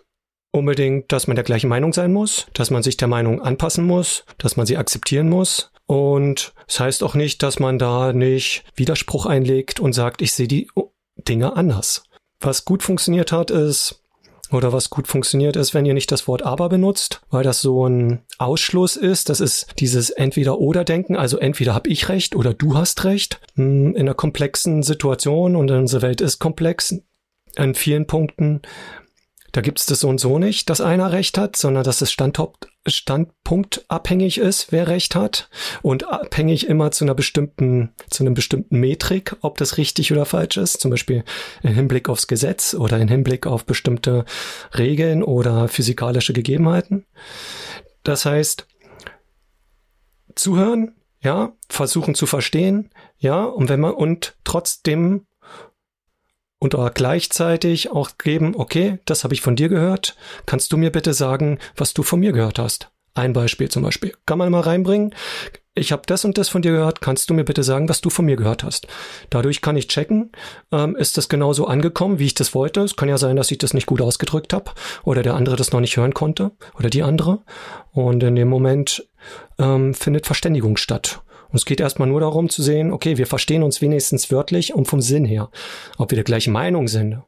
unbedingt, 0.51 1.11
dass 1.11 1.27
man 1.27 1.35
der 1.35 1.43
gleichen 1.43 1.69
Meinung 1.69 1.93
sein 1.93 2.13
muss, 2.13 2.47
dass 2.53 2.71
man 2.71 2.83
sich 2.83 2.97
der 2.97 3.07
Meinung 3.07 3.41
anpassen 3.41 3.85
muss, 3.85 4.25
dass 4.37 4.57
man 4.57 4.65
sie 4.65 4.77
akzeptieren 4.77 5.29
muss. 5.29 5.71
Und 5.85 6.53
es 6.67 6.75
das 6.75 6.79
heißt 6.79 7.03
auch 7.03 7.15
nicht, 7.15 7.43
dass 7.43 7.59
man 7.59 7.79
da 7.79 8.11
nicht 8.11 8.63
Widerspruch 8.75 9.25
einlegt 9.25 9.79
und 9.79 9.93
sagt, 9.93 10.21
ich 10.21 10.33
sehe 10.33 10.47
die 10.47 10.69
Dinge 11.15 11.55
anders. 11.55 12.03
Was 12.39 12.65
gut 12.65 12.83
funktioniert 12.83 13.31
hat, 13.31 13.51
ist, 13.51 14.03
oder 14.51 14.71
was 14.71 14.89
gut 14.89 15.07
funktioniert 15.07 15.55
ist, 15.55 15.73
wenn 15.73 15.85
ihr 15.85 15.93
nicht 15.93 16.11
das 16.11 16.27
Wort 16.27 16.41
aber 16.41 16.69
benutzt, 16.69 17.21
weil 17.29 17.43
das 17.43 17.61
so 17.61 17.87
ein 17.87 18.21
Ausschluss 18.37 18.95
ist. 18.95 19.29
Das 19.29 19.39
ist 19.39 19.67
dieses 19.79 20.09
Entweder-Oder-Denken, 20.09 21.15
also 21.15 21.37
entweder 21.37 21.73
habe 21.73 21.89
ich 21.89 22.09
recht 22.09 22.35
oder 22.35 22.53
du 22.53 22.75
hast 22.75 23.03
recht. 23.03 23.41
Hm, 23.55 23.95
in 23.95 24.01
einer 24.01 24.13
komplexen 24.13 24.83
Situation 24.83 25.55
und 25.55 25.69
unsere 25.69 26.01
Welt 26.01 26.21
ist 26.21 26.39
komplex 26.39 26.95
an 27.55 27.75
vielen 27.75 28.07
Punkten 28.07 28.61
da 29.51 29.61
gibt 29.61 29.79
es 29.79 29.85
das 29.85 30.01
so 30.01 30.09
und 30.09 30.19
so 30.19 30.39
nicht, 30.39 30.69
dass 30.69 30.81
einer 30.81 31.11
Recht 31.11 31.37
hat, 31.37 31.55
sondern 31.55 31.83
dass 31.83 32.01
es 32.01 32.11
Standort, 32.11 32.67
standpunktabhängig 32.85 34.37
ist, 34.37 34.71
wer 34.71 34.87
Recht 34.87 35.15
hat 35.15 35.49
und 35.81 36.07
abhängig 36.07 36.67
immer 36.67 36.91
zu 36.91 37.05
einer 37.05 37.15
bestimmten, 37.15 37.93
zu 38.09 38.23
einem 38.23 38.33
bestimmten 38.33 38.79
Metrik, 38.79 39.35
ob 39.41 39.57
das 39.57 39.77
richtig 39.77 40.11
oder 40.11 40.25
falsch 40.25 40.57
ist, 40.57 40.79
zum 40.79 40.91
Beispiel 40.91 41.23
im 41.63 41.73
Hinblick 41.73 42.09
aufs 42.09 42.27
Gesetz 42.27 42.73
oder 42.73 42.97
im 42.99 43.07
Hinblick 43.07 43.45
auf 43.47 43.65
bestimmte 43.65 44.25
Regeln 44.77 45.23
oder 45.23 45.67
physikalische 45.67 46.33
Gegebenheiten. 46.33 47.05
Das 48.03 48.25
heißt, 48.25 48.67
zuhören, 50.35 50.95
ja, 51.21 51.53
versuchen 51.69 52.15
zu 52.15 52.25
verstehen, 52.25 52.89
ja, 53.17 53.43
und 53.43 53.69
wenn 53.69 53.79
man 53.79 53.93
und 53.93 54.37
trotzdem 54.43 55.26
und 56.59 56.75
auch 56.75 56.93
gleichzeitig 56.93 57.91
auch 57.91 58.11
geben, 58.17 58.53
okay, 58.55 58.99
das 59.05 59.23
habe 59.23 59.33
ich 59.33 59.41
von 59.41 59.55
dir 59.55 59.69
gehört, 59.69 60.15
kannst 60.45 60.71
du 60.71 60.77
mir 60.77 60.91
bitte 60.91 61.13
sagen, 61.13 61.59
was 61.75 61.93
du 61.93 62.03
von 62.03 62.19
mir 62.19 62.31
gehört 62.31 62.59
hast? 62.59 62.89
Ein 63.13 63.33
Beispiel 63.33 63.69
zum 63.69 63.83
Beispiel. 63.83 64.13
Kann 64.25 64.37
man 64.37 64.51
mal 64.51 64.61
reinbringen? 64.61 65.13
Ich 65.73 65.91
habe 65.91 66.03
das 66.05 66.25
und 66.25 66.37
das 66.37 66.49
von 66.49 66.63
dir 66.63 66.71
gehört, 66.71 67.01
kannst 67.01 67.29
du 67.29 67.35
mir 67.35 67.43
bitte 67.43 67.63
sagen, 67.63 67.87
was 67.87 68.01
du 68.01 68.09
von 68.09 68.25
mir 68.25 68.35
gehört 68.35 68.63
hast? 68.63 68.87
Dadurch 69.29 69.61
kann 69.61 69.77
ich 69.77 69.87
checken, 69.87 70.31
ähm, 70.71 70.95
ist 70.95 71.17
das 71.17 71.29
genauso 71.29 71.67
angekommen, 71.67 72.17
wie 72.17 72.25
ich 72.25 72.33
das 72.33 72.55
wollte. 72.55 72.81
Es 72.81 72.95
kann 72.95 73.09
ja 73.09 73.17
sein, 73.17 73.35
dass 73.35 73.51
ich 73.51 73.59
das 73.59 73.75
nicht 73.75 73.85
gut 73.85 74.01
ausgedrückt 74.01 74.53
habe 74.53 74.71
oder 75.03 75.21
der 75.21 75.35
andere 75.35 75.55
das 75.55 75.71
noch 75.71 75.79
nicht 75.79 75.97
hören 75.97 76.15
konnte 76.15 76.51
oder 76.77 76.89
die 76.89 77.03
andere. 77.03 77.43
Und 77.91 78.23
in 78.23 78.35
dem 78.35 78.47
Moment 78.47 79.07
ähm, 79.59 79.93
findet 79.93 80.25
Verständigung 80.25 80.77
statt. 80.77 81.21
Und 81.49 81.55
es 81.55 81.65
geht 81.65 81.79
erstmal 81.79 82.07
nur 82.07 82.19
darum 82.19 82.49
zu 82.49 82.61
sehen, 82.61 82.91
okay, 82.91 83.17
wir 83.17 83.27
verstehen 83.27 83.63
uns 83.63 83.81
wenigstens 83.81 84.31
wörtlich 84.31 84.73
und 84.73 84.87
vom 84.87 85.01
Sinn 85.01 85.25
her. 85.25 85.49
Ob 85.97 86.11
wir 86.11 86.15
der 86.15 86.23
gleichen 86.23 86.53
Meinung 86.53 86.87
sind. 86.87 87.21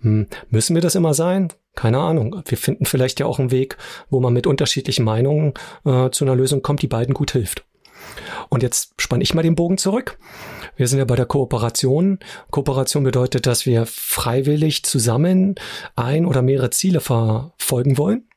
Hm, 0.00 0.26
müssen 0.50 0.74
wir 0.74 0.82
das 0.82 0.94
immer 0.94 1.14
sein? 1.14 1.52
Keine 1.74 1.98
Ahnung. 1.98 2.42
Wir 2.46 2.58
finden 2.58 2.86
vielleicht 2.86 3.20
ja 3.20 3.26
auch 3.26 3.38
einen 3.38 3.50
Weg, 3.50 3.76
wo 4.10 4.20
man 4.20 4.32
mit 4.32 4.46
unterschiedlichen 4.46 5.04
Meinungen 5.04 5.54
äh, 5.84 6.10
zu 6.10 6.24
einer 6.24 6.36
Lösung 6.36 6.62
kommt, 6.62 6.82
die 6.82 6.88
beiden 6.88 7.14
gut 7.14 7.32
hilft. 7.32 7.64
Und 8.48 8.62
jetzt 8.62 8.94
spanne 8.98 9.22
ich 9.22 9.34
mal 9.34 9.42
den 9.42 9.54
Bogen 9.54 9.78
zurück. 9.78 10.18
Wir 10.76 10.88
sind 10.88 10.98
ja 10.98 11.04
bei 11.04 11.16
der 11.16 11.26
Kooperation. 11.26 12.18
Kooperation 12.50 13.04
bedeutet, 13.04 13.46
dass 13.46 13.66
wir 13.66 13.86
freiwillig 13.86 14.84
zusammen 14.84 15.54
ein 15.96 16.26
oder 16.26 16.42
mehrere 16.42 16.70
Ziele 16.70 17.00
verfolgen 17.00 17.98
wollen. 17.98 18.28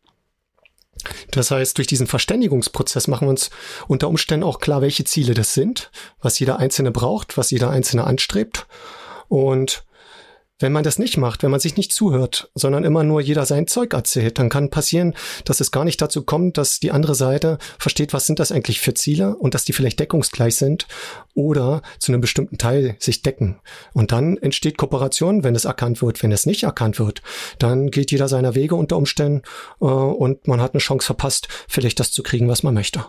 Das 1.31 1.51
heißt, 1.51 1.77
durch 1.77 1.87
diesen 1.87 2.07
Verständigungsprozess 2.07 3.07
machen 3.07 3.27
wir 3.27 3.31
uns 3.31 3.49
unter 3.87 4.07
Umständen 4.07 4.43
auch 4.43 4.59
klar, 4.59 4.81
welche 4.81 5.03
Ziele 5.03 5.33
das 5.33 5.53
sind, 5.53 5.91
was 6.21 6.39
jeder 6.39 6.59
Einzelne 6.59 6.91
braucht, 6.91 7.37
was 7.37 7.51
jeder 7.51 7.69
Einzelne 7.69 8.05
anstrebt. 8.05 8.67
Und 9.27 9.83
wenn 10.59 10.71
man 10.71 10.83
das 10.83 10.97
nicht 10.97 11.17
macht, 11.17 11.43
wenn 11.43 11.51
man 11.51 11.59
sich 11.59 11.77
nicht 11.77 11.91
zuhört, 11.91 12.49
sondern 12.55 12.83
immer 12.83 13.03
nur 13.03 13.21
jeder 13.21 13.45
sein 13.45 13.67
Zeug 13.67 13.93
erzählt, 13.93 14.39
dann 14.39 14.49
kann 14.49 14.71
passieren, 14.71 15.13
dass 15.45 15.59
es 15.59 15.71
gar 15.71 15.83
nicht 15.83 16.01
dazu 16.01 16.23
kommt, 16.23 16.57
dass 16.57 16.79
die 16.79 16.91
andere 16.91 17.13
Seite 17.13 17.59
versteht, 17.77 18.11
was 18.13 18.25
sind 18.25 18.39
das 18.39 18.51
eigentlich 18.51 18.79
für 18.79 18.95
Ziele 18.95 19.35
und 19.35 19.53
dass 19.53 19.65
die 19.65 19.73
vielleicht 19.73 19.99
deckungsgleich 19.99 20.55
sind 20.55 20.87
oder 21.35 21.83
zu 21.99 22.11
einem 22.11 22.21
bestimmten 22.21 22.57
Teil 22.57 22.95
sich 22.99 23.21
decken. 23.21 23.59
Und 23.93 24.11
dann 24.11 24.37
entsteht 24.37 24.77
Kooperation, 24.77 25.43
wenn 25.43 25.55
es 25.55 25.65
erkannt 25.65 26.01
wird. 26.01 26.23
Wenn 26.23 26.31
es 26.31 26.47
nicht 26.47 26.63
erkannt 26.63 26.97
wird, 26.99 27.21
dann 27.59 27.91
geht 27.91 28.11
jeder 28.11 28.27
seiner 28.27 28.55
Wege 28.55 28.75
unter 28.75 28.97
Umständen 28.97 29.43
äh, 29.79 29.85
und 29.85 30.47
man 30.47 30.61
hat 30.61 30.73
eine 30.73 30.81
Chance 30.81 31.05
verpasst, 31.05 31.47
vielleicht 31.67 31.99
das 31.99 32.11
zu 32.11 32.23
kriegen, 32.23 32.47
was 32.47 32.63
man 32.63 32.73
möchte. 32.73 33.05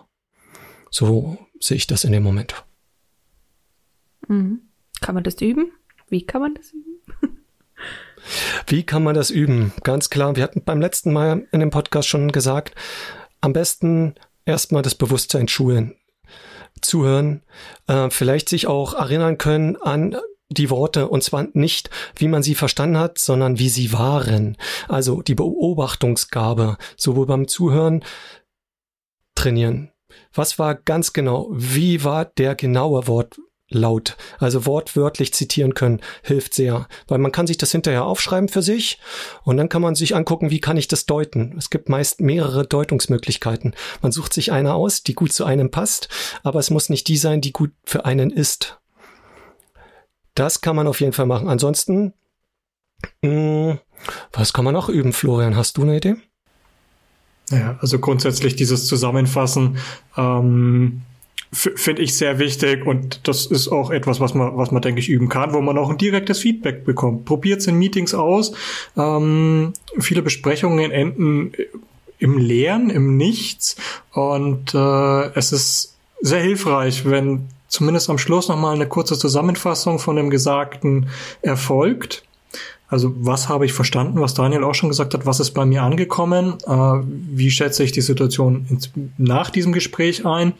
So 0.91 1.39
sehe 1.61 1.77
ich 1.77 1.87
das 1.87 2.05
in 2.05 2.13
dem 2.13 2.23
Moment. 2.23 2.65
Mhm. 4.27 4.63
Kann 5.01 5.15
man 5.15 5.25
das 5.25 5.41
üben? 5.41 5.73
Wie 6.09 6.25
kann 6.25 6.43
man 6.43 6.55
das 6.55 6.73
üben? 6.73 7.01
Wie 8.67 8.85
kann 8.85 9.03
man 9.03 9.15
das 9.15 9.31
üben? 9.31 9.73
Ganz 9.83 10.11
klar, 10.11 10.37
wir 10.37 10.43
hatten 10.43 10.65
beim 10.65 10.81
letzten 10.81 11.13
Mal 11.13 11.47
in 11.53 11.61
dem 11.61 11.71
Podcast 11.71 12.09
schon 12.09 12.33
gesagt, 12.33 12.75
am 13.41 13.53
besten 13.53 14.15
erstmal 14.45 14.83
das 14.83 14.95
Bewusstsein 14.95 15.49
schulen, 15.49 15.95
zuhören, 16.81 17.43
äh, 17.87 18.11
vielleicht 18.11 18.49
sich 18.49 18.67
auch 18.67 18.95
erinnern 18.95 19.39
können 19.39 19.77
an 19.77 20.17
die 20.51 20.71
Worte 20.71 21.09
und 21.09 21.23
zwar 21.23 21.47
nicht, 21.53 21.91
wie 22.17 22.29
man 22.29 22.43
sie 22.43 22.55
verstanden 22.55 22.99
hat, 22.99 23.19
sondern 23.19 23.59
wie 23.59 23.69
sie 23.69 23.93
waren. 23.93 24.57
Also 24.89 25.23
die 25.23 25.35
Beobachtungsgabe, 25.35 26.79
sowohl 26.97 27.27
beim 27.27 27.49
Zuhören 27.49 28.03
trainieren. 29.35 29.93
Was 30.33 30.59
war 30.59 30.75
ganz 30.75 31.13
genau? 31.13 31.49
Wie 31.51 32.03
war 32.03 32.25
der 32.25 32.55
genaue 32.55 33.07
Wort? 33.07 33.39
Laut, 33.71 34.17
also 34.39 34.67
wortwörtlich 34.67 35.35
zitieren 35.35 35.75
können, 35.75 36.01
hilft 36.23 36.55
sehr, 36.55 36.89
weil 37.07 37.19
man 37.19 37.33
kann 37.33 37.47
sich 37.47 37.59
das 37.59 37.73
hinterher 37.73 38.05
aufschreiben 38.05 38.49
für 38.49 38.63
sich 38.63 38.99
und 39.43 39.57
dann 39.57 39.69
kann 39.69 39.83
man 39.83 39.95
sich 39.95 40.17
angucken, 40.17 40.51
wie 40.51 40.61
kann 40.61 40.77
ich 40.77 40.89
das 40.89 41.07
deuten. 41.07 41.55
Es 41.59 41.71
gibt 41.71 41.89
meist 41.89 42.21
mehrere 42.21 42.67
Deutungsmöglichkeiten. 42.67 43.75
Man 44.01 44.13
sucht 44.13 44.33
sich 44.33 44.53
eine 44.53 44.75
aus, 44.75 45.03
die 45.03 45.15
gut 45.15 45.33
zu 45.33 45.45
einem 45.45 45.71
passt, 45.71 46.09
aber 46.43 46.59
es 46.59 46.71
muss 46.71 46.89
nicht 46.89 47.09
die 47.09 47.19
sein, 47.19 47.41
die 47.41 47.53
gut 47.53 47.73
für 47.85 48.05
einen 48.05 48.31
ist. 48.31 48.81
Das 50.35 50.61
kann 50.61 50.77
man 50.77 50.87
auf 50.87 51.01
jeden 51.01 51.13
Fall 51.13 51.27
machen. 51.27 51.49
Ansonsten, 51.49 52.15
mh, 53.23 53.73
hm, 53.73 53.79
was 54.33 54.53
kann 54.53 54.65
man 54.65 54.75
noch 54.75 54.89
üben, 54.89 55.13
Florian? 55.13 55.57
Hast 55.57 55.77
du 55.77 55.83
eine 55.83 55.97
Idee? 55.97 56.17
Ja, 57.51 57.79
also 57.81 57.99
grundsätzlich 57.99 58.57
dieses 58.57 58.87
Zusammenfassen, 58.87 59.79
ähm, 60.17 61.03
finde 61.53 62.03
ich 62.03 62.17
sehr 62.17 62.39
wichtig 62.39 62.87
und 62.87 63.27
das 63.27 63.47
ist 63.47 63.69
auch 63.69 63.91
etwas, 63.91 64.21
was 64.21 64.35
man, 64.35 64.57
was 64.57 64.71
man 64.71 64.83
denke 64.83 65.01
ich 65.01 65.09
üben 65.09 65.29
kann, 65.29 65.55
wo 65.55 65.61
man 65.61 65.79
auch 65.79 65.91
ein 65.91 65.99
direktes 65.99 66.41
Feedback 66.41 66.85
bekommt. 66.85 67.25
Probiert 67.25 67.67
in 67.67 67.79
Meetings 67.79 68.15
aus. 68.15 68.53
Ähm, 68.97 69.73
viele 69.99 70.23
Besprechungen 70.23 70.91
enden 70.91 71.53
im 72.19 72.37
Leeren, 72.37 72.91
im 72.91 73.17
Nichts 73.17 73.77
und 74.13 74.75
äh, 74.75 75.33
es 75.35 75.53
ist 75.53 75.97
sehr 76.21 76.43
hilfreich, 76.43 77.05
wenn 77.05 77.49
zumindest 77.69 78.11
am 78.11 78.19
Schluss 78.19 78.49
nochmal 78.49 78.75
eine 78.75 78.89
kurze 78.89 79.19
Zusammenfassung 79.19 79.99
von 79.99 80.17
dem 80.17 80.31
Gesagten 80.31 81.09
erfolgt. 81.43 82.25
Also 82.91 83.13
was 83.17 83.49
habe 83.49 83.67
ich 83.67 83.75
verstanden, 83.75 84.21
was 84.21 84.35
Daniel 84.35 84.65
auch 84.65 84.75
schon 84.75 84.89
gesagt 84.89 85.13
hat, 85.13 85.27
was 85.27 85.41
ist 85.41 85.51
bei 85.51 85.67
mir 85.67 85.83
angekommen, 85.83 86.55
äh, 86.67 86.73
wie 86.73 87.51
schätze 87.51 87.85
ich 87.85 87.93
die 87.93 88.01
Situation 88.01 88.67
ins, 88.71 88.91
nach 89.19 89.51
diesem 89.51 89.73
Gespräch 89.73 90.25
ein. 90.25 90.55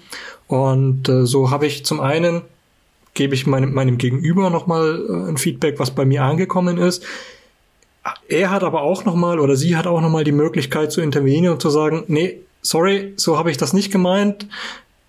Und 0.47 1.09
äh, 1.09 1.25
so 1.25 1.51
habe 1.51 1.67
ich 1.67 1.87
zum 1.87 2.01
einen, 2.01 2.43
gebe 3.15 3.35
ich 3.35 3.47
meinem, 3.47 3.73
meinem 3.73 3.97
Gegenüber 3.97 4.51
nochmal 4.51 5.03
äh, 5.09 5.31
ein 5.31 5.39
Feedback, 5.39 5.79
was 5.79 5.91
bei 5.91 6.05
mir 6.05 6.23
angekommen 6.23 6.77
ist. 6.77 7.03
Er 8.29 8.51
hat 8.51 8.63
aber 8.63 8.83
auch 8.83 9.07
nochmal 9.07 9.41
oder 9.41 9.57
sie 9.57 9.77
hat 9.77 9.87
auch 9.87 10.01
nochmal 10.03 10.25
die 10.25 10.33
Möglichkeit 10.33 10.93
zu 10.93 11.01
intervenieren 11.01 11.55
und 11.55 11.63
zu 11.63 11.71
sagen, 11.71 12.05
nee, 12.09 12.41
sorry, 12.61 13.15
so 13.17 13.39
habe 13.39 13.51
ich 13.51 13.57
das 13.57 13.73
nicht 13.73 13.91
gemeint, 13.91 14.47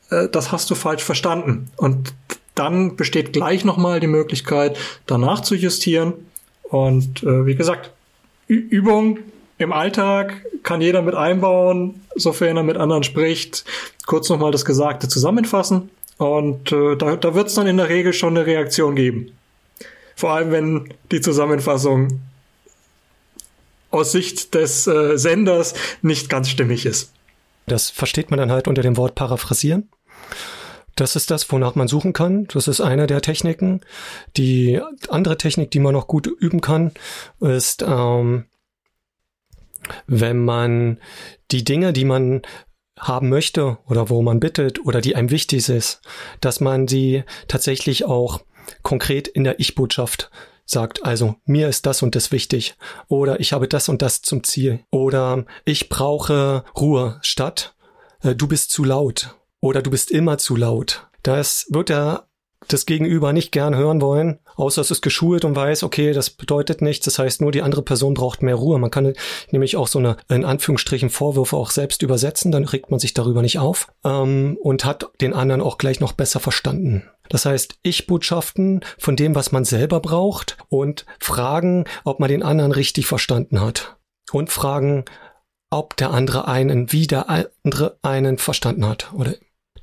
äh, 0.10 0.29
das 0.29 0.53
hast 0.53 0.69
du 0.69 0.75
falsch 0.75 1.03
verstanden. 1.03 1.69
Und 1.75 2.13
dann 2.55 2.95
besteht 2.95 3.34
gleich 3.34 3.65
nochmal 3.65 3.99
die 3.99 4.08
Möglichkeit, 4.08 4.77
danach 5.05 5.41
zu 5.41 5.55
justieren 5.55 6.13
und 6.69 7.23
äh, 7.23 7.45
wie 7.45 7.55
gesagt, 7.55 7.91
Ü 8.47 8.55
Übung 8.55 9.19
im 9.58 9.73
Alltag 9.73 10.45
kann 10.63 10.82
jeder 10.82 11.01
mit 11.01 11.15
einbauen, 11.15 12.01
sofern 12.15 12.58
er 12.58 12.63
mit 12.63 12.77
anderen 12.77 13.03
spricht. 13.03 13.65
Kurz 14.05 14.29
nochmal 14.29 14.51
das 14.51 14.65
Gesagte 14.65 15.08
zusammenfassen. 15.08 15.89
Und 16.17 16.71
äh, 16.71 16.95
da, 16.95 17.15
da 17.15 17.36
wird 17.36 17.47
es 17.47 17.55
dann 17.55 17.67
in 17.67 17.77
der 17.77 17.89
Regel 17.89 18.13
schon 18.13 18.38
eine 18.38 18.45
Reaktion 18.45 18.95
geben. 18.95 19.32
Vor 20.15 20.32
allem, 20.32 20.51
wenn 20.51 20.93
die 21.12 21.21
Zusammenfassung 21.21 22.21
aus 23.91 24.12
Sicht 24.12 24.53
des 24.53 24.86
äh, 24.88 25.17
Senders 25.17 25.73
nicht 26.01 26.29
ganz 26.29 26.49
stimmig 26.49 26.86
ist. 26.86 27.12
Das 27.67 27.89
versteht 27.89 28.32
man 28.32 28.39
dann 28.39 28.51
halt 28.51 28.67
unter 28.67 28.82
dem 28.82 28.97
Wort 28.97 29.15
paraphrasieren. 29.15 29.89
Das 30.99 31.15
ist 31.15 31.31
das, 31.31 31.49
wonach 31.49 31.75
man 31.75 31.88
suchen 31.88 32.12
kann. 32.12 32.45
Das 32.47 32.67
ist 32.67 32.81
eine 32.81 33.07
der 33.07 33.21
Techniken. 33.21 33.79
Die 34.35 34.81
andere 35.07 35.38
Technik, 35.38 35.71
die 35.71 35.79
man 35.79 35.93
noch 35.93 36.07
gut 36.07 36.27
üben 36.27 36.59
kann, 36.59 36.91
ist, 37.39 37.83
ähm, 37.83 38.45
wenn 40.07 40.43
man 40.43 40.99
die 41.51 41.63
Dinge, 41.63 41.93
die 41.93 42.03
man 42.03 42.41
haben 42.97 43.29
möchte 43.29 43.77
oder 43.88 44.09
wo 44.09 44.21
man 44.21 44.41
bittet 44.41 44.85
oder 44.85 44.99
die 44.99 45.15
einem 45.15 45.31
wichtig 45.31 45.69
ist, 45.69 46.01
dass 46.41 46.59
man 46.59 46.89
sie 46.89 47.23
tatsächlich 47.47 48.03
auch 48.03 48.41
konkret 48.83 49.29
in 49.29 49.45
der 49.45 49.62
Ich-Botschaft 49.62 50.29
sagt, 50.65 51.05
also 51.05 51.35
mir 51.45 51.69
ist 51.69 51.85
das 51.85 52.03
und 52.03 52.13
das 52.13 52.33
wichtig 52.33 52.75
oder 53.07 53.39
ich 53.39 53.53
habe 53.53 53.69
das 53.69 53.88
und 53.88 54.01
das 54.01 54.21
zum 54.21 54.43
Ziel 54.43 54.81
oder 54.91 55.45
ich 55.63 55.88
brauche 55.88 56.65
Ruhe 56.77 57.19
statt 57.21 57.73
äh, 58.21 58.35
du 58.35 58.47
bist 58.47 58.69
zu 58.69 58.83
laut 58.83 59.38
oder 59.62 59.82
du 59.82 59.91
bist 59.91 60.12
immer 60.12 60.38
zu 60.38 60.56
laut. 60.56 61.08
Das 61.24 61.67
wird 61.69 61.89
er 61.89 62.30
das 62.67 62.86
Gegenüber 62.86 63.34
nicht 63.34 63.52
gern 63.52 63.76
hören 63.76 64.02
wollen, 64.02 64.39
außer 64.56 64.82
es 64.82 64.91
ist 64.91 65.02
geschult 65.02 65.45
und 65.45 65.56
weiß, 65.56 65.84
okay, 65.84 66.13
das 66.13 66.30
bedeutet 66.30 66.82
nichts, 66.82 67.06
das 67.06 67.17
heißt 67.17 67.41
nur 67.41 67.52
die 67.52 67.62
andere 67.62 67.82
Person 67.82 68.13
braucht 68.13 68.41
mehr 68.41 68.56
Ruhe. 68.56 68.80
Man 68.80 68.91
kann 68.91 69.13
nämlich 69.52 69.78
auch 69.78 69.88
so 69.88 70.00
eine, 70.00 70.17
in 70.28 70.45
Anführungsstrichen, 70.45 71.10
Vorwürfe 71.10 71.56
auch 71.56 71.72
selbst 71.72 72.02
übersetzen, 72.02 72.52
dann 72.52 72.65
regt 72.65 72.91
man 72.91 73.00
sich 73.00 73.13
darüber 73.13 73.41
nicht 73.41 73.60
auf 73.60 73.88
ähm, 74.04 74.58
und 74.62 74.86
hat 74.86 75.10
den 75.22 75.34
anderen 75.34 75.62
auch 75.62 75.78
gleich 75.78 76.00
noch 76.00 76.13
besser 76.13 76.39
verstanden. 76.39 77.04
Das 77.30 77.45
heißt, 77.45 77.80
Ich-Botschaften 77.84 78.82
von 78.98 79.15
dem, 79.15 79.36
was 79.36 79.52
man 79.52 79.63
selber 79.63 80.00
braucht 80.00 80.58
und 80.67 81.06
fragen, 81.19 81.86
ob 82.04 82.19
man 82.19 82.30
den 82.30 82.43
anderen 82.43 82.72
richtig 82.72 83.08
verstanden 83.08 83.62
hat. 83.62 83.95
Und 84.32 84.52
fragen, 84.52 85.06
ob 85.72 85.98
der 85.98 86.12
andere 86.12 86.48
einen, 86.48 86.91
wie 86.91 87.08
der 87.08 87.30
andere 87.63 87.98
einen 88.02 88.38
verstanden 88.38 88.88
hat 88.88 89.12
oder 89.13 89.34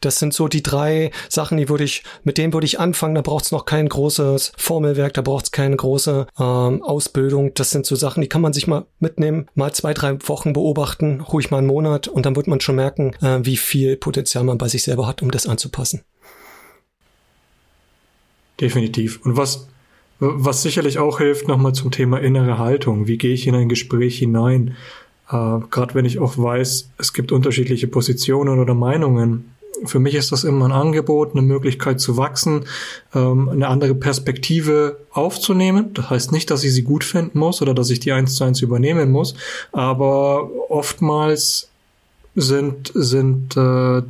das 0.01 0.19
sind 0.19 0.35
so 0.35 0.49
die 0.49 0.63
drei 0.63 1.11
Sachen, 1.29 1.59
die 1.59 1.69
würde 1.69 1.85
ich, 1.85 2.03
mit 2.25 2.39
denen 2.39 2.53
würde 2.53 2.67
ich 2.67 2.81
anfangen. 2.81 3.15
Da 3.15 3.23
braucht 3.23 3.45
es 3.45 3.53
noch 3.53 3.65
kein 3.65 3.89
großes 3.89 4.53
Formelwerk, 4.57 5.15
da 5.15 5.23
braucht 5.23 5.47
es 5.47 5.51
keine 5.53 5.77
große 5.77 6.27
ähm, 6.39 6.83
Ausbildung. 6.83 7.55
Das 7.55 7.71
sind 7.71 7.87
so 7.87 7.97
Sachen, 7.97 8.21
die 8.21 8.29
kann 8.29 8.41
man 8.41 8.53
sich 8.53 8.67
mal 8.67 8.87
mitnehmen, 8.99 9.47
mal 9.55 9.73
zwei, 9.73 9.95
drei 9.95 10.17
Wochen 10.29 10.53
beobachten, 10.53 11.21
ruhig 11.21 11.51
mal 11.51 11.59
einen 11.59 11.67
Monat 11.67 12.09
und 12.09 12.27
dann 12.27 12.37
wird 12.37 12.47
man 12.47 12.61
schon 12.61 12.77
merken, 12.77 13.15
äh, 13.23 13.41
wie 13.43 13.57
viel 13.57 13.97
Potenzial 13.97 14.45
man 14.45 14.59
bei 14.59 14.69
sich 14.69 14.83
selber 14.83 15.07
hat, 15.07 15.23
um 15.23 15.31
das 15.31 15.47
anzupassen. 15.47 16.03
Definitiv. 18.61 19.21
Und 19.25 19.37
was, 19.37 19.69
was 20.19 20.63
sicherlich 20.63 20.99
auch 20.99 21.19
hilft, 21.19 21.49
nochmal 21.49 21.75
zum 21.75 21.91
Thema 21.91 22.19
innere 22.19 22.59
Haltung. 22.59 23.07
Wie 23.07 23.19
gehe 23.19 23.35
ich 23.35 23.47
in 23.47 23.55
ein 23.55 23.69
Gespräch 23.69 24.19
hinein? 24.19 24.77
Äh, 25.31 25.59
Gerade 25.71 25.95
wenn 25.95 26.05
ich 26.05 26.19
auch 26.19 26.39
weiß, 26.39 26.91
es 26.99 27.13
gibt 27.13 27.33
unterschiedliche 27.33 27.87
Positionen 27.87 28.59
oder 28.59 28.75
Meinungen 28.75 29.56
für 29.85 29.99
mich 29.99 30.15
ist 30.15 30.33
das 30.33 30.45
immer 30.45 30.67
ein 30.67 30.73
Angebot, 30.73 31.33
eine 31.33 31.43
Möglichkeit 31.43 32.01
zu 32.01 32.17
wachsen, 32.17 32.65
ähm, 33.15 33.49
eine 33.49 33.69
andere 33.69 33.95
Perspektive 33.95 34.99
aufzunehmen. 35.11 35.93
Das 35.95 36.11
heißt 36.11 36.33
nicht, 36.33 36.51
dass 36.51 36.65
ich 36.65 36.73
sie 36.75 36.83
gut 36.83 37.05
finden 37.05 37.39
muss 37.39 37.62
oder 37.62 37.75
dass 37.75 37.91
ich 37.91 38.01
die 38.01 38.12
eins 38.12 38.35
zu 38.35 38.45
eins 38.45 38.62
übernehmen 38.62 39.11
muss, 39.11 39.35
aber 39.73 40.51
oftmals 40.69 41.69
sind, 42.35 42.93
sind 42.95 43.57
äh, 43.57 44.03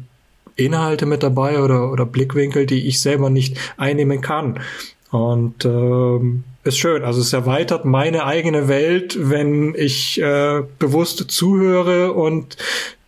Inhalte 0.57 1.07
mit 1.07 1.23
dabei 1.23 1.63
oder, 1.63 1.93
oder 1.93 2.07
Blickwinkel, 2.07 2.67
die 2.67 2.87
ich 2.87 3.01
selber 3.01 3.31
nicht 3.31 3.59
einnehmen 3.77 4.21
kann. 4.21 4.61
Und 5.11 5.65
ähm, 5.65 6.45
ist 6.65 6.79
schön. 6.79 7.05
Also 7.05 7.21
es 7.21 7.33
erweitert 7.33 7.85
meine 7.85 8.25
eigene 8.25 8.67
Welt, 8.67 9.17
wenn 9.21 9.75
ich 9.77 10.21
äh, 10.21 10.63
bewusst 10.79 11.31
zuhöre 11.31 12.13
und 12.13 12.57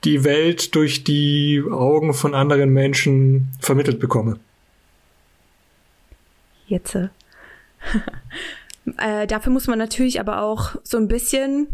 die 0.05 0.25
Welt 0.25 0.75
durch 0.75 1.05
die 1.05 1.63
Augen 1.71 2.15
von 2.15 2.35
anderen 2.35 2.71
Menschen 2.71 3.49
vermittelt 3.61 3.99
bekomme. 3.99 4.39
Jetzt. 6.67 6.95
äh, 6.95 7.11
dafür 9.27 9.53
muss 9.53 9.67
man 9.67 9.79
natürlich 9.79 10.21
aber 10.21 10.43
auch 10.43 10.77
so 10.83 10.99
ein 10.99 11.09
bisschen, 11.09 11.67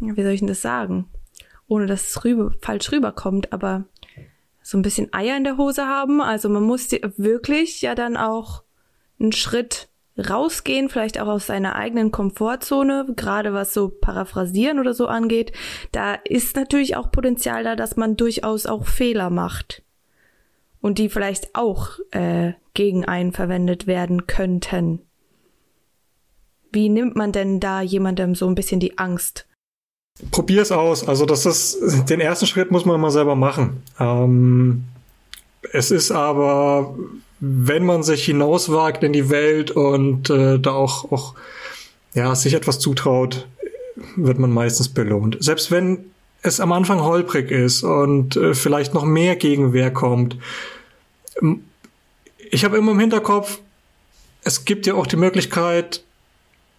wie 0.00 0.22
soll 0.22 0.32
ich 0.32 0.40
denn 0.40 0.48
das 0.48 0.62
sagen, 0.62 1.06
ohne 1.68 1.86
dass 1.86 2.08
es 2.08 2.24
rüber, 2.24 2.52
falsch 2.60 2.90
rüberkommt, 2.92 3.52
aber 3.52 3.84
so 4.62 4.76
ein 4.76 4.82
bisschen 4.82 5.12
Eier 5.12 5.36
in 5.36 5.44
der 5.44 5.56
Hose 5.56 5.86
haben. 5.86 6.20
Also 6.20 6.48
man 6.48 6.62
muss 6.62 6.90
wirklich 6.90 7.80
ja 7.82 7.94
dann 7.94 8.16
auch 8.16 8.62
einen 9.18 9.32
Schritt 9.32 9.89
rausgehen, 10.20 10.88
vielleicht 10.88 11.20
auch 11.20 11.26
aus 11.26 11.46
seiner 11.46 11.76
eigenen 11.76 12.10
Komfortzone, 12.10 13.06
gerade 13.16 13.52
was 13.52 13.72
so 13.72 13.88
Paraphrasieren 13.88 14.78
oder 14.78 14.94
so 14.94 15.06
angeht, 15.06 15.52
da 15.92 16.14
ist 16.14 16.56
natürlich 16.56 16.96
auch 16.96 17.10
Potenzial 17.10 17.64
da, 17.64 17.76
dass 17.76 17.96
man 17.96 18.16
durchaus 18.16 18.66
auch 18.66 18.86
Fehler 18.86 19.30
macht. 19.30 19.82
Und 20.80 20.98
die 20.98 21.10
vielleicht 21.10 21.54
auch 21.54 21.98
äh, 22.10 22.52
gegen 22.72 23.04
einen 23.04 23.32
verwendet 23.32 23.86
werden 23.86 24.26
könnten. 24.26 25.02
Wie 26.72 26.88
nimmt 26.88 27.16
man 27.16 27.32
denn 27.32 27.60
da 27.60 27.82
jemandem 27.82 28.34
so 28.34 28.46
ein 28.46 28.54
bisschen 28.54 28.80
die 28.80 28.96
Angst? 28.96 29.46
Probier 30.30 30.62
es 30.62 30.72
aus. 30.72 31.06
Also 31.06 31.26
das 31.26 31.46
ist 31.46 32.08
den 32.08 32.20
ersten 32.20 32.46
Schritt 32.46 32.70
muss 32.70 32.84
man 32.84 33.00
mal 33.00 33.10
selber 33.10 33.34
machen. 33.34 33.82
Ähm, 33.98 34.84
es 35.72 35.90
ist 35.90 36.10
aber 36.10 36.94
wenn 37.40 37.86
man 37.86 38.02
sich 38.02 38.24
hinauswagt 38.26 39.02
in 39.02 39.14
die 39.14 39.30
Welt 39.30 39.70
und 39.70 40.28
äh, 40.28 40.58
da 40.58 40.72
auch, 40.72 41.10
auch 41.10 41.34
ja, 42.14 42.34
sich 42.34 42.54
etwas 42.54 42.78
zutraut, 42.78 43.48
wird 44.16 44.38
man 44.38 44.50
meistens 44.50 44.88
belohnt. 44.88 45.38
Selbst 45.40 45.70
wenn 45.70 46.10
es 46.42 46.60
am 46.60 46.72
Anfang 46.72 47.00
holprig 47.00 47.50
ist 47.50 47.82
und 47.82 48.36
äh, 48.36 48.54
vielleicht 48.54 48.94
noch 48.94 49.04
mehr 49.04 49.36
Gegenwehr 49.36 49.90
kommt. 49.90 50.36
Ich 52.50 52.64
habe 52.64 52.76
immer 52.76 52.92
im 52.92 52.98
Hinterkopf, 52.98 53.58
es 54.42 54.64
gibt 54.64 54.86
ja 54.86 54.94
auch 54.94 55.06
die 55.06 55.16
Möglichkeit, 55.16 56.02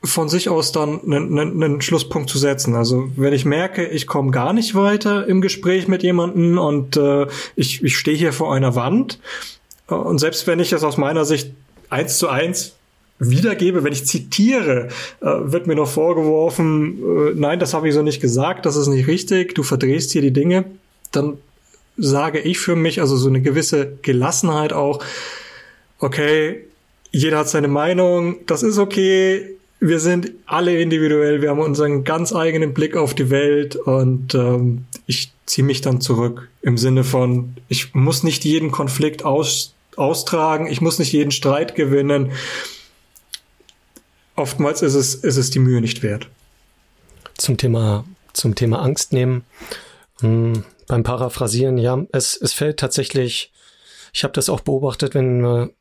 von 0.04 0.30
sich 0.30 0.50
aus 0.50 0.72
dann 0.72 1.00
einen, 1.04 1.38
einen, 1.38 1.64
einen 1.64 1.82
Schlusspunkt 1.82 2.30
zu 2.30 2.38
setzen. 2.38 2.76
Also 2.76 3.10
wenn 3.16 3.34
ich 3.34 3.46
merke, 3.46 3.86
ich 3.86 4.08
komme 4.08 4.32
gar 4.32 4.52
nicht 4.54 4.74
weiter 4.74 5.28
im 5.28 5.42
Gespräch 5.42 5.88
mit 5.88 6.02
jemandem 6.02 6.58
und 6.58 6.98
äh, 6.98 7.28
ich, 7.56 7.84
ich 7.84 7.98
stehe 7.98 8.18
hier 8.18 8.34
vor 8.34 8.54
einer 8.54 8.76
Wand, 8.76 9.20
und 9.88 10.20
selbst 10.20 10.48
wenn 10.48 10.60
ich 10.60 10.72
es 10.72 10.84
aus 10.84 10.98
meiner 10.98 11.26
Sicht 11.26 11.52
eins 11.90 12.18
zu 12.18 12.30
eins 12.30 12.76
wiedergebe, 13.20 13.84
wenn 13.84 13.94
ich 13.94 14.06
zitiere, 14.06 14.88
äh, 15.20 15.26
wird 15.26 15.68
mir 15.68 15.76
noch 15.76 15.90
vorgeworfen, 15.90 16.98
äh, 16.98 17.34
nein, 17.36 17.60
das 17.60 17.74
habe 17.74 17.88
ich 17.88 17.94
so 17.94 18.02
nicht 18.02 18.22
gesagt, 18.22 18.66
das 18.66 18.76
ist 18.76 18.88
nicht 18.88 19.08
richtig, 19.08 19.54
du 19.54 19.64
verdrehst 19.64 20.12
hier 20.12 20.22
die 20.22 20.32
Dinge, 20.32 20.66
dann 21.12 21.38
sage 21.98 22.40
ich 22.40 22.58
für 22.58 22.76
mich, 22.76 23.02
also 23.02 23.16
so 23.18 23.30
eine 23.30 23.42
gewisse 23.42 23.98
Gelassenheit 24.02 24.74
auch, 24.74 25.04
okay, 26.00 26.66
jeder 27.12 27.40
hat 27.40 27.50
seine 27.50 27.68
Meinung, 27.68 28.38
das 28.48 28.64
ist 28.64 28.80
okay, 28.80 29.58
wir 29.84 30.00
sind 30.00 30.32
alle 30.46 30.80
individuell, 30.80 31.42
wir 31.42 31.50
haben 31.50 31.60
unseren 31.60 32.04
ganz 32.04 32.34
eigenen 32.34 32.74
Blick 32.74 32.96
auf 32.96 33.16
die 33.16 33.32
Welt 33.32 33.76
und 33.76 34.36
ähm, 34.36 34.86
ich 35.08 35.34
ziehe 35.48 35.66
mich 35.66 35.82
dann 35.82 36.00
zurück 36.02 36.50
im 36.62 36.78
Sinne 36.78 37.04
von, 37.04 37.56
ich 37.68 37.96
muss 37.96 38.22
nicht 38.22 38.46
jeden 38.46 38.70
Konflikt 38.72 39.26
aus 39.26 39.74
austragen, 39.98 40.68
ich 40.68 40.82
muss 40.82 41.00
nicht 41.00 41.12
jeden 41.12 41.32
Streit 41.32 41.74
gewinnen. 41.74 42.32
Oftmals 44.36 44.84
ist 44.84 44.94
es, 44.94 45.16
ist 45.16 45.38
es 45.38 45.50
die 45.50 45.60
Mühe 45.60 45.82
nicht 45.82 46.04
wert. 46.04 46.30
Zum 47.36 47.58
Thema, 47.58 48.06
zum 48.34 48.54
Thema 48.54 48.84
Angst 48.84 49.14
nehmen. 49.14 49.44
Hm, 50.22 50.64
beim 50.88 51.02
Paraphrasieren, 51.04 51.80
ja, 51.80 52.06
es, 52.12 52.38
es 52.38 52.54
fällt 52.54 52.78
tatsächlich, 52.78 53.52
ich 54.14 54.24
habe 54.24 54.34
das 54.34 54.48
auch 54.48 54.62
beobachtet, 54.62 55.16
wenn 55.16 55.72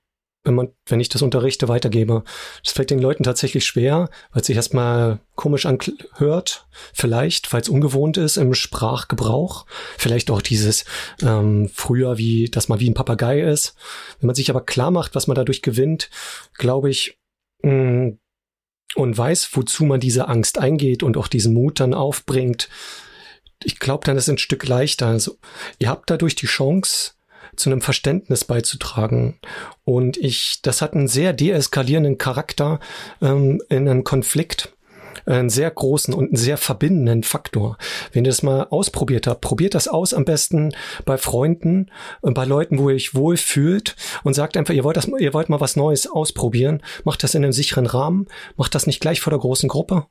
wenn 0.42 0.55
man, 0.55 0.68
wenn 0.87 1.00
ich 1.00 1.11
das 1.11 1.22
unterrichte, 1.22 1.68
weitergebe. 1.68 2.24
Das 2.64 2.72
fällt 2.72 2.90
den 2.90 2.98
Leuten 2.98 3.24
tatsächlich 3.24 3.66
schwer, 3.66 4.09
weil 4.33 4.40
es 4.40 4.46
sich 4.46 4.57
erstmal 4.57 5.20
komisch 5.35 5.66
anhört, 5.66 6.66
vielleicht, 6.94 7.53
weil 7.53 7.61
es 7.61 7.68
ungewohnt 7.68 8.16
ist 8.16 8.37
im 8.37 8.55
Sprachgebrauch. 8.55 9.66
Vielleicht 9.98 10.31
auch 10.31 10.40
dieses 10.40 10.85
ähm, 11.22 11.70
früher, 11.72 12.16
wie, 12.16 12.46
dass 12.46 12.68
man 12.68 12.81
wie 12.81 12.88
ein 12.88 12.94
Papagei 12.94 13.42
ist. 13.42 13.74
Wenn 14.18 14.29
man 14.29 14.37
sich 14.37 14.48
aber 14.50 14.64
klar 14.64 14.90
macht, 14.90 15.14
was 15.14 15.26
man 15.26 15.35
dadurch 15.35 15.61
gewinnt, 15.61 16.09
glaube 16.55 16.88
ich, 16.88 17.18
mh, 17.62 17.72
mm, 17.72 18.18
und 18.96 19.16
weiß, 19.16 19.50
wozu 19.53 19.85
man 19.85 20.00
diese 20.00 20.26
Angst 20.26 20.59
eingeht 20.59 21.05
und 21.05 21.16
auch 21.16 21.29
diesen 21.29 21.55
Mut 21.55 21.79
dann 21.79 21.94
aufbringt, 21.94 22.68
ich 23.62 23.79
glaube, 23.79 24.05
dann 24.05 24.16
ist 24.16 24.24
es 24.24 24.31
ein 24.31 24.38
Stück 24.38 24.66
leichter. 24.66 25.07
Also, 25.07 25.38
ihr 25.79 25.88
habt 25.88 26.11
dadurch 26.11 26.35
die 26.35 26.46
Chance, 26.46 27.12
zu 27.61 27.70
einem 27.70 27.81
Verständnis 27.81 28.44
beizutragen. 28.44 29.38
Und 29.85 30.16
ich, 30.16 30.61
das 30.62 30.83
hat 30.83 30.94
einen 30.94 31.09
sehr 31.09 31.33
deeskalierenden 31.33 32.18
Charakter 32.18 32.81
ähm, 33.23 33.62
in 33.68 33.88
einem 33.88 34.05
Konflikt 34.05 34.75
einen 35.27 35.51
sehr 35.51 35.70
großen 35.70 36.14
und 36.14 36.29
einen 36.29 36.37
sehr 36.37 36.57
verbindenden 36.57 37.23
Faktor. 37.23 37.77
Wenn 38.12 38.25
ihr 38.25 38.31
das 38.31 38.42
mal 38.42 38.64
ausprobiert 38.70 39.27
habt, 39.27 39.40
probiert 39.40 39.75
das 39.75 39.88
aus 39.88 40.14
am 40.14 40.25
besten 40.25 40.73
bei 41.05 41.18
Freunden, 41.18 41.90
bei 42.23 42.44
Leuten, 42.44 42.79
wo 42.79 42.88
ihr 42.88 42.96
euch 42.96 43.14
wohl 43.14 43.37
fühlt 43.37 43.96
und 44.25 44.35
sagt 44.35 44.57
einfach, 44.57 44.75
ihr 44.75 44.85
wollt 44.85 44.96
das, 44.96 45.09
ihr 45.18 45.35
wollt 45.35 45.49
mal 45.49 45.61
was 45.61 45.77
Neues 45.77 46.11
ausprobieren, 46.11 46.83
macht 47.05 47.23
das 47.23 47.35
in 47.35 47.44
einem 47.44 47.53
sicheren 47.53 47.87
Rahmen, 47.87 48.27
macht 48.57 48.75
das 48.75 48.87
nicht 48.87 49.01
gleich 49.01 49.20
vor 49.20 49.31
der 49.31 49.40
großen 49.40 49.68
Gruppe, 49.68 50.07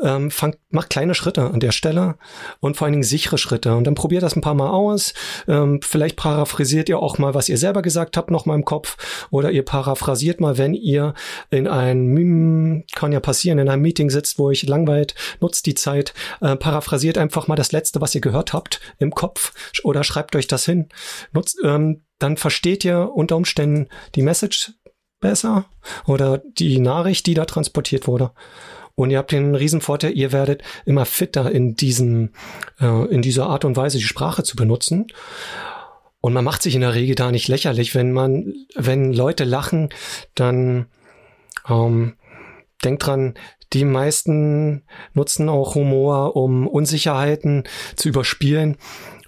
ähm, 0.00 0.30
fangt, 0.30 0.58
macht 0.70 0.90
kleine 0.90 1.14
Schritte 1.14 1.42
an 1.42 1.60
der 1.60 1.72
Stelle 1.72 2.16
und 2.60 2.76
vor 2.76 2.84
allen 2.86 2.92
Dingen 2.92 3.02
sichere 3.02 3.38
Schritte. 3.38 3.74
Und 3.74 3.84
dann 3.84 3.94
probiert 3.94 4.22
das 4.22 4.36
ein 4.36 4.40
paar 4.40 4.54
Mal 4.54 4.70
aus. 4.70 5.14
Ähm, 5.48 5.80
vielleicht 5.82 6.16
paraphrasiert 6.16 6.88
ihr 6.88 6.98
auch 6.98 7.18
mal, 7.18 7.34
was 7.34 7.48
ihr 7.48 7.58
selber 7.58 7.82
gesagt 7.82 8.16
habt, 8.16 8.30
noch 8.30 8.46
mal 8.46 8.54
im 8.54 8.64
Kopf. 8.64 8.96
Oder 9.30 9.50
ihr 9.50 9.64
paraphrasiert 9.64 10.40
mal, 10.40 10.58
wenn 10.58 10.74
ihr 10.74 11.14
in 11.50 11.66
ein, 11.66 12.84
kann 12.94 13.12
ja 13.12 13.20
passieren, 13.20 13.58
in 13.58 13.68
einem 13.68 13.82
Meeting 13.82 14.10
sitzt, 14.10 14.38
wo 14.38 14.50
ich 14.50 14.62
langweilt, 14.62 15.14
nutzt 15.40 15.66
die 15.66 15.74
Zeit, 15.74 16.14
äh, 16.40 16.56
paraphrasiert 16.56 17.18
einfach 17.18 17.48
mal 17.48 17.56
das 17.56 17.72
Letzte, 17.72 18.00
was 18.00 18.14
ihr 18.14 18.20
gehört 18.20 18.52
habt, 18.52 18.80
im 18.98 19.12
Kopf 19.12 19.52
oder 19.84 20.04
schreibt 20.04 20.36
euch 20.36 20.46
das 20.46 20.64
hin. 20.64 20.88
Nutzt, 21.32 21.58
ähm, 21.64 22.02
dann 22.18 22.36
versteht 22.36 22.84
ihr 22.84 23.10
unter 23.14 23.36
Umständen 23.36 23.88
die 24.14 24.22
Message 24.22 24.72
besser 25.20 25.66
oder 26.06 26.38
die 26.38 26.78
Nachricht, 26.80 27.26
die 27.26 27.34
da 27.34 27.44
transportiert 27.44 28.06
wurde. 28.06 28.32
Und 29.00 29.08
ihr 29.08 29.16
habt 29.16 29.32
den 29.32 29.54
Riesenvorteil, 29.54 30.12
ihr 30.12 30.30
werdet 30.30 30.62
immer 30.84 31.06
fitter 31.06 31.50
in 31.50 31.74
diesem, 31.74 32.32
äh, 32.80 33.06
in 33.06 33.22
dieser 33.22 33.46
Art 33.46 33.64
und 33.64 33.74
Weise 33.74 33.96
die 33.96 34.04
Sprache 34.04 34.42
zu 34.42 34.56
benutzen. 34.56 35.06
Und 36.20 36.34
man 36.34 36.44
macht 36.44 36.62
sich 36.62 36.74
in 36.74 36.82
der 36.82 36.94
Regel 36.94 37.14
da 37.14 37.32
nicht 37.32 37.48
lächerlich, 37.48 37.94
wenn 37.94 38.12
man, 38.12 38.52
wenn 38.74 39.14
Leute 39.14 39.44
lachen, 39.44 39.88
dann 40.34 40.84
ähm, 41.66 42.16
denkt 42.84 43.06
dran, 43.06 43.32
die 43.72 43.86
meisten 43.86 44.82
nutzen 45.14 45.48
auch 45.48 45.76
Humor, 45.76 46.36
um 46.36 46.66
Unsicherheiten 46.66 47.64
zu 47.96 48.10
überspielen 48.10 48.76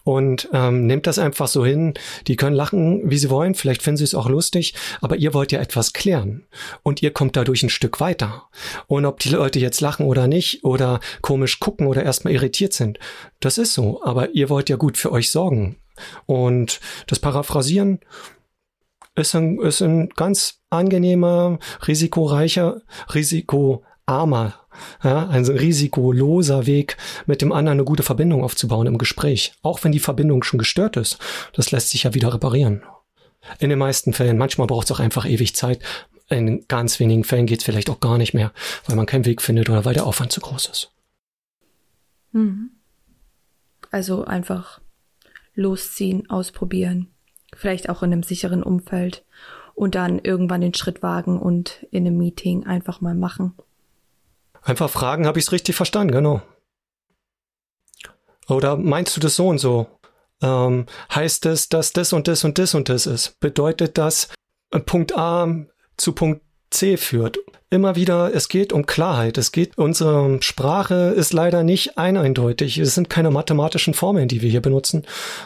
und 0.04 0.48
ähm, 0.52 0.86
nehmt 0.86 1.06
das 1.06 1.18
einfach 1.18 1.48
so 1.48 1.64
hin. 1.64 1.94
Die 2.26 2.36
können 2.36 2.56
lachen, 2.56 3.10
wie 3.10 3.18
sie 3.18 3.30
wollen, 3.30 3.54
vielleicht 3.54 3.82
finden 3.82 3.98
sie 3.98 4.04
es 4.04 4.14
auch 4.14 4.28
lustig, 4.28 4.74
aber 5.00 5.16
ihr 5.16 5.34
wollt 5.34 5.52
ja 5.52 5.60
etwas 5.60 5.92
klären 5.92 6.46
und 6.82 7.02
ihr 7.02 7.12
kommt 7.12 7.36
dadurch 7.36 7.62
ein 7.62 7.70
Stück 7.70 8.00
weiter. 8.00 8.44
Und 8.86 9.04
ob 9.04 9.20
die 9.20 9.30
Leute 9.30 9.58
jetzt 9.58 9.80
lachen 9.80 10.06
oder 10.06 10.26
nicht 10.26 10.64
oder 10.64 11.00
komisch 11.20 11.60
gucken 11.60 11.86
oder 11.86 12.02
erstmal 12.02 12.34
irritiert 12.34 12.72
sind, 12.72 12.98
das 13.40 13.58
ist 13.58 13.74
so, 13.74 14.02
aber 14.02 14.30
ihr 14.30 14.48
wollt 14.48 14.68
ja 14.68 14.76
gut 14.76 14.96
für 14.96 15.12
euch 15.12 15.30
sorgen. 15.30 15.76
Und 16.26 16.80
das 17.06 17.18
Paraphrasieren 17.18 18.00
ist 19.14 19.34
ein, 19.34 19.58
ist 19.60 19.82
ein 19.82 20.08
ganz 20.10 20.60
angenehmer, 20.70 21.58
risikoreicher, 21.86 22.80
risikoarmer 24.08 24.54
ja, 25.04 25.28
ein 25.28 25.44
risikoloser 25.44 26.66
Weg, 26.66 26.96
mit 27.26 27.42
dem 27.42 27.52
anderen 27.52 27.78
eine 27.78 27.84
gute 27.84 28.02
Verbindung 28.02 28.42
aufzubauen 28.42 28.86
im 28.86 28.98
Gespräch. 28.98 29.52
Auch 29.62 29.84
wenn 29.84 29.92
die 29.92 30.00
Verbindung 30.00 30.42
schon 30.42 30.58
gestört 30.58 30.96
ist. 30.96 31.18
Das 31.52 31.70
lässt 31.70 31.90
sich 31.90 32.04
ja 32.04 32.14
wieder 32.14 32.32
reparieren. 32.32 32.82
In 33.58 33.70
den 33.70 33.78
meisten 33.78 34.12
Fällen. 34.12 34.38
Manchmal 34.38 34.66
braucht 34.66 34.86
es 34.86 34.92
auch 34.92 35.00
einfach 35.00 35.26
ewig 35.26 35.54
Zeit. 35.54 35.80
In 36.28 36.66
ganz 36.68 37.00
wenigen 37.00 37.24
Fällen 37.24 37.46
geht 37.46 37.58
es 37.58 37.64
vielleicht 37.64 37.90
auch 37.90 38.00
gar 38.00 38.16
nicht 38.16 38.32
mehr, 38.32 38.52
weil 38.86 38.96
man 38.96 39.06
keinen 39.06 39.26
Weg 39.26 39.42
findet 39.42 39.68
oder 39.68 39.84
weil 39.84 39.94
der 39.94 40.06
Aufwand 40.06 40.32
zu 40.32 40.40
groß 40.40 40.66
ist. 40.66 40.92
Mhm. 42.32 42.70
Also 43.90 44.24
einfach 44.24 44.80
losziehen, 45.54 46.30
ausprobieren. 46.30 47.08
Vielleicht 47.54 47.90
auch 47.90 48.02
in 48.02 48.12
einem 48.12 48.22
sicheren 48.22 48.62
Umfeld. 48.62 49.24
Und 49.74 49.94
dann 49.94 50.18
irgendwann 50.18 50.60
den 50.60 50.74
Schritt 50.74 51.02
wagen 51.02 51.38
und 51.38 51.86
in 51.90 52.06
einem 52.06 52.16
Meeting 52.16 52.64
einfach 52.64 53.00
mal 53.00 53.14
machen. 53.14 53.54
Einfach 54.62 54.90
fragen, 54.90 55.26
habe 55.26 55.38
ich 55.38 55.46
es 55.46 55.52
richtig 55.52 55.74
verstanden, 55.74 56.12
genau. 56.12 56.42
Oder 58.48 58.76
meinst 58.76 59.16
du 59.16 59.20
das 59.20 59.36
so 59.36 59.48
und 59.48 59.58
so? 59.58 59.86
Ähm, 60.40 60.86
heißt 61.14 61.46
es, 61.46 61.68
dass 61.68 61.92
das 61.92 62.12
und 62.12 62.28
das 62.28 62.44
und 62.44 62.58
das 62.58 62.74
und 62.74 62.88
das 62.88 63.06
ist? 63.06 63.38
Bedeutet 63.40 63.98
das 63.98 64.28
äh, 64.70 64.80
Punkt 64.80 65.16
A 65.16 65.48
zu 65.96 66.12
Punkt 66.12 66.42
C 66.70 66.96
führt? 66.96 67.38
Immer 67.72 67.96
wieder, 67.96 68.34
es 68.34 68.48
geht 68.48 68.72
um 68.72 68.84
Klarheit. 68.84 69.38
Es 69.38 69.50
geht, 69.50 69.78
unsere 69.78 70.38
Sprache 70.42 71.14
ist 71.16 71.32
leider 71.32 71.64
nicht 71.64 71.96
eindeutig. 71.96 72.76
Es 72.76 72.94
sind 72.94 73.08
keine 73.08 73.30
mathematischen 73.30 73.94
Formeln, 73.94 74.28
die 74.28 74.42
wir 74.42 74.50
hier 74.50 74.60
benutzen, 74.60 75.04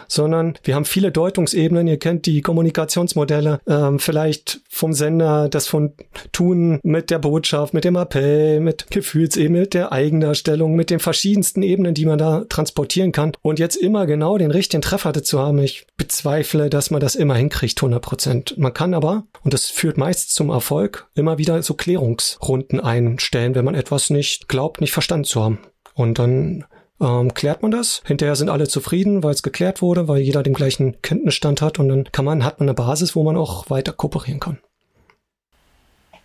sondern 0.08 0.58
wir 0.64 0.74
haben 0.74 0.84
viele 0.84 1.12
Deutungsebenen. 1.12 1.86
Ihr 1.86 1.98
kennt 1.98 2.26
die 2.26 2.42
Kommunikationsmodelle, 2.42 3.60
ähm, 3.68 4.00
vielleicht 4.00 4.60
vom 4.68 4.92
Sender, 4.92 5.48
das 5.48 5.68
von 5.68 5.92
Tun 6.32 6.80
mit 6.82 7.10
der 7.10 7.20
Botschaft, 7.20 7.74
mit 7.74 7.84
dem 7.84 7.94
Appell, 7.94 8.58
mit 8.58 8.90
Gefühlsebene, 8.90 9.60
mit 9.60 9.74
der 9.74 9.92
Eigendarstellung, 9.92 10.74
mit 10.74 10.90
den 10.90 10.98
verschiedensten 10.98 11.62
Ebenen, 11.62 11.94
die 11.94 12.06
man 12.06 12.18
da 12.18 12.44
transportieren 12.48 13.12
kann. 13.12 13.32
Und 13.42 13.60
jetzt 13.60 13.76
immer 13.76 14.04
genau 14.06 14.36
den 14.36 14.50
richtigen 14.50 14.82
Treffer 14.82 15.12
dazu 15.12 15.38
haben. 15.38 15.58
Ich 15.60 15.86
bezweifle, 15.96 16.70
dass 16.70 16.90
man 16.90 17.00
das 17.00 17.14
immer 17.14 17.36
hinkriegt, 17.36 17.78
100 17.78 18.02
Prozent. 18.02 18.58
Man 18.58 18.74
kann 18.74 18.94
aber, 18.94 19.24
und 19.44 19.54
das 19.54 19.66
führt 19.66 19.96
meist 19.96 20.34
zum 20.34 20.50
Erfolg, 20.50 21.06
immer 21.14 21.38
wieder 21.38 21.62
so 21.62 21.74
Klärung 21.74 22.15
Erklärungsrunden 22.16 22.81
einstellen, 22.81 23.55
wenn 23.55 23.64
man 23.64 23.74
etwas 23.74 24.11
nicht 24.11 24.48
glaubt, 24.48 24.81
nicht 24.81 24.92
verstanden 24.92 25.24
zu 25.24 25.42
haben. 25.42 25.59
Und 25.94 26.18
dann 26.18 26.64
ähm, 27.00 27.35
klärt 27.35 27.62
man 27.62 27.70
das. 27.70 28.02
Hinterher 28.05 28.37
sind 28.37 28.48
alle 28.48 28.68
zufrieden, 28.68 29.22
weil 29.22 29.35
es 29.35 29.42
geklärt 29.42 29.83
wurde, 29.83 30.09
weil 30.09 30.20
jeder 30.20 30.42
den 30.42 30.55
gleichen 30.55 31.00
Kenntnisstand 31.02 31.62
hat 31.62 31.79
und 31.79 31.88
dann 31.88 32.05
kann 32.12 32.24
man, 32.24 32.44
hat 32.44 32.61
man 32.61 32.68
eine 32.68 32.74
Basis, 32.74 33.14
wo 33.14 33.22
man 33.22 33.37
auch 33.37 33.70
weiter 33.70 33.92
kooperieren 33.92 34.40
kann. 34.40 34.59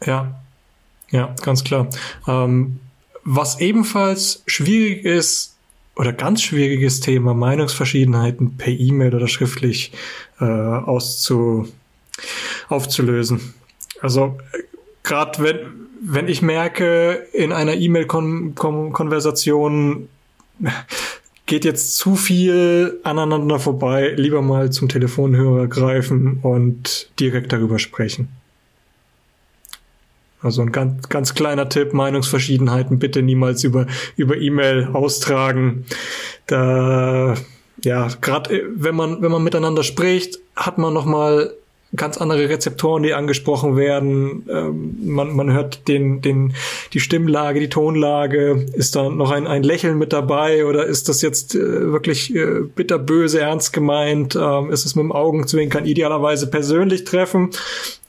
Ja, 0.05 0.41
ja, 1.11 1.35
ganz 1.41 1.63
klar. 1.63 1.87
Ähm, 2.27 2.79
was 3.23 3.59
ebenfalls 3.59 4.43
schwierig 4.47 5.05
ist, 5.05 5.57
oder 5.97 6.13
ganz 6.13 6.41
schwieriges 6.41 7.01
Thema, 7.01 7.33
Meinungsverschiedenheiten 7.33 8.55
per 8.57 8.69
E-Mail 8.69 9.13
oder 9.13 9.27
schriftlich 9.27 9.91
äh, 10.39 10.45
auszu, 10.45 11.67
aufzulösen. 12.69 13.53
Also 14.01 14.37
gerade 15.03 15.43
wenn, 15.43 15.59
wenn 16.01 16.27
ich 16.27 16.41
merke, 16.41 17.27
in 17.33 17.51
einer 17.51 17.75
E-Mail-Konversation 17.75 20.09
geht 21.45 21.65
jetzt 21.65 21.97
zu 21.97 22.15
viel 22.15 22.99
aneinander 23.03 23.59
vorbei, 23.59 24.15
lieber 24.15 24.41
mal 24.41 24.71
zum 24.71 24.89
Telefonhörer 24.89 25.67
greifen 25.67 26.39
und 26.41 27.11
direkt 27.19 27.51
darüber 27.51 27.77
sprechen. 27.77 28.29
Also 30.41 30.63
ein 30.63 30.71
ganz, 30.71 31.07
ganz 31.09 31.35
kleiner 31.35 31.69
Tipp, 31.69 31.93
Meinungsverschiedenheiten 31.93 32.97
bitte 32.97 33.21
niemals 33.21 33.63
über, 33.63 33.85
über 34.15 34.37
E-Mail 34.37 34.89
austragen. 34.93 35.85
Da, 36.47 37.35
ja, 37.83 38.07
gerade 38.21 38.63
wenn 38.75 38.95
man, 38.95 39.21
wenn 39.21 39.31
man 39.31 39.43
miteinander 39.43 39.83
spricht, 39.83 40.39
hat 40.55 40.79
man 40.79 40.93
nochmal 40.93 41.53
ganz 41.95 42.17
andere 42.17 42.49
Rezeptoren, 42.49 43.03
die 43.03 43.13
angesprochen 43.13 43.75
werden. 43.75 44.47
Ähm, 44.49 44.97
man, 45.03 45.35
man 45.35 45.51
hört 45.51 45.87
den, 45.87 46.21
den, 46.21 46.53
die 46.93 46.99
Stimmlage, 46.99 47.59
die 47.59 47.69
Tonlage. 47.69 48.65
Ist 48.73 48.95
da 48.95 49.09
noch 49.09 49.31
ein, 49.31 49.47
ein 49.47 49.63
Lächeln 49.63 49.97
mit 49.97 50.13
dabei 50.13 50.65
oder 50.65 50.85
ist 50.85 51.09
das 51.09 51.21
jetzt 51.21 51.55
äh, 51.55 51.91
wirklich 51.91 52.33
äh, 52.35 52.61
bitterböse, 52.75 53.41
ernst 53.41 53.73
gemeint? 53.73 54.35
Ähm, 54.35 54.71
ist 54.71 54.85
es 54.85 54.95
mit 54.95 55.03
dem 55.03 55.11
Augenzwinkern 55.11 55.85
idealerweise 55.85 56.47
persönlich 56.47 57.03
treffen? 57.03 57.49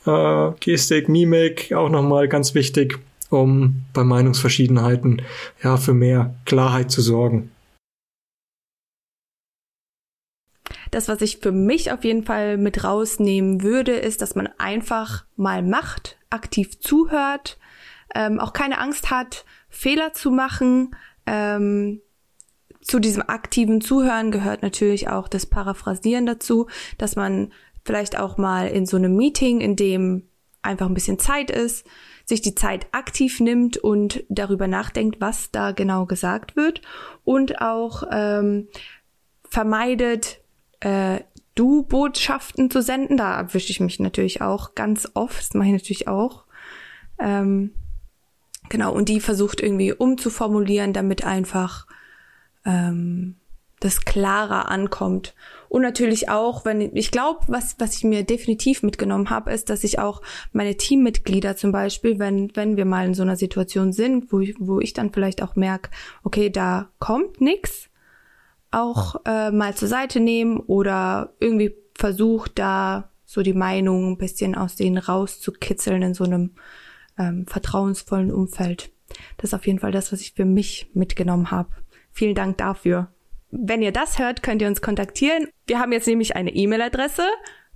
Äh, 0.06 0.50
Gestik, 0.60 1.08
Mimik, 1.08 1.72
auch 1.72 1.88
nochmal 1.88 2.28
ganz 2.28 2.54
wichtig, 2.54 2.98
um 3.30 3.82
bei 3.92 4.04
Meinungsverschiedenheiten 4.04 5.22
ja 5.62 5.76
für 5.76 5.94
mehr 5.94 6.34
Klarheit 6.44 6.90
zu 6.90 7.00
sorgen. 7.00 7.51
Das, 10.93 11.09
was 11.09 11.22
ich 11.22 11.38
für 11.38 11.53
mich 11.53 11.90
auf 11.90 12.05
jeden 12.05 12.22
Fall 12.22 12.59
mit 12.59 12.84
rausnehmen 12.84 13.62
würde, 13.62 13.93
ist, 13.93 14.20
dass 14.20 14.34
man 14.34 14.49
einfach 14.59 15.24
mal 15.36 15.62
macht, 15.62 16.18
aktiv 16.28 16.80
zuhört, 16.80 17.59
ähm, 18.14 18.38
auch 18.38 18.53
keine 18.53 18.78
Angst 18.78 19.11
hat, 19.11 19.47
Fehler 19.70 20.12
zu 20.12 20.30
machen. 20.30 20.95
Ähm, 21.24 22.03
zu 22.82 22.99
diesem 22.99 23.22
aktiven 23.26 23.80
Zuhören 23.80 24.30
gehört 24.30 24.61
natürlich 24.62 25.09
auch 25.09 25.28
das 25.28 25.47
Paraphrasieren 25.47 26.26
dazu, 26.26 26.68
dass 26.99 27.16
man 27.16 27.55
vielleicht 27.86 28.18
auch 28.18 28.36
mal 28.36 28.68
in 28.68 28.84
so 28.84 28.99
einem 28.99 29.16
Meeting, 29.16 29.62
in 29.62 29.76
dem 29.76 30.28
einfach 30.61 30.86
ein 30.86 30.95
bisschen 30.95 31.18
Zeit 31.18 31.51
ist, 31.51 31.86
sich 32.26 32.43
die 32.43 32.55
Zeit 32.55 32.86
aktiv 32.93 33.40
nimmt 33.40 33.78
und 33.78 34.24
darüber 34.28 34.68
nachdenkt, 34.68 35.22
was 35.22 35.51
da 35.53 35.72
genau 35.72 36.05
gesagt 36.05 36.55
wird 36.55 36.82
und 37.24 37.62
auch 37.62 38.03
ähm, 38.12 38.68
vermeidet, 39.49 40.41
äh, 40.82 41.20
Du-Botschaften 41.54 42.70
zu 42.70 42.82
senden. 42.82 43.16
Da 43.16 43.36
erwische 43.36 43.70
ich 43.70 43.80
mich 43.80 44.00
natürlich 44.00 44.40
auch 44.40 44.74
ganz 44.74 45.08
oft. 45.14 45.38
Das 45.38 45.54
mache 45.54 45.68
ich 45.68 45.72
natürlich 45.72 46.08
auch. 46.08 46.44
Ähm, 47.18 47.72
genau, 48.68 48.92
und 48.92 49.08
die 49.08 49.20
versucht 49.20 49.60
irgendwie 49.60 49.92
umzuformulieren, 49.92 50.92
damit 50.92 51.24
einfach 51.24 51.86
ähm, 52.64 53.36
das 53.80 54.04
klarer 54.04 54.70
ankommt. 54.70 55.34
Und 55.68 55.82
natürlich 55.82 56.28
auch, 56.28 56.64
wenn 56.64 56.94
ich 56.94 57.10
glaube, 57.10 57.40
was 57.48 57.76
was 57.78 57.96
ich 57.96 58.04
mir 58.04 58.24
definitiv 58.24 58.82
mitgenommen 58.82 59.30
habe, 59.30 59.52
ist, 59.52 59.70
dass 59.70 59.84
ich 59.84 59.98
auch 59.98 60.22
meine 60.52 60.76
Teammitglieder 60.76 61.56
zum 61.56 61.72
Beispiel, 61.72 62.18
wenn 62.18 62.54
wenn 62.54 62.76
wir 62.76 62.84
mal 62.84 63.06
in 63.06 63.14
so 63.14 63.22
einer 63.22 63.36
Situation 63.36 63.92
sind, 63.92 64.32
wo 64.32 64.40
ich, 64.40 64.54
wo 64.58 64.80
ich 64.80 64.92
dann 64.92 65.12
vielleicht 65.12 65.42
auch 65.42 65.56
merke, 65.56 65.90
okay, 66.24 66.50
da 66.50 66.90
kommt 66.98 67.40
nix, 67.40 67.88
auch 68.72 69.16
äh, 69.24 69.50
mal 69.50 69.74
zur 69.74 69.88
Seite 69.88 70.20
nehmen 70.20 70.58
oder 70.58 71.32
irgendwie 71.40 71.74
versucht 71.94 72.58
da 72.58 73.10
so 73.24 73.42
die 73.42 73.54
Meinung 73.54 74.12
ein 74.12 74.18
bisschen 74.18 74.54
aus 74.54 74.76
denen 74.76 74.98
rauszukitzeln 74.98 76.02
in 76.02 76.14
so 76.14 76.24
einem 76.24 76.52
ähm, 77.18 77.46
vertrauensvollen 77.46 78.32
Umfeld. 78.32 78.90
Das 79.36 79.50
ist 79.50 79.54
auf 79.54 79.66
jeden 79.66 79.78
Fall 79.78 79.92
das, 79.92 80.12
was 80.12 80.20
ich 80.20 80.32
für 80.32 80.44
mich 80.44 80.90
mitgenommen 80.94 81.50
habe. 81.50 81.70
Vielen 82.10 82.34
Dank 82.34 82.58
dafür. 82.58 83.08
Wenn 83.50 83.82
ihr 83.82 83.92
das 83.92 84.18
hört, 84.18 84.42
könnt 84.42 84.62
ihr 84.62 84.68
uns 84.68 84.80
kontaktieren. 84.80 85.48
Wir 85.66 85.78
haben 85.78 85.92
jetzt 85.92 86.06
nämlich 86.06 86.36
eine 86.36 86.54
E-Mail-Adresse 86.54 87.24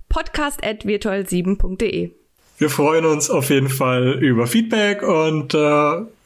podcast@virtual7.de. 0.09 2.16
Wir 2.57 2.69
freuen 2.71 3.05
uns 3.05 3.29
auf 3.29 3.49
jeden 3.49 3.69
Fall 3.69 4.23
über 4.23 4.47
Feedback 4.47 5.03
und 5.03 5.53
äh, 5.53 5.57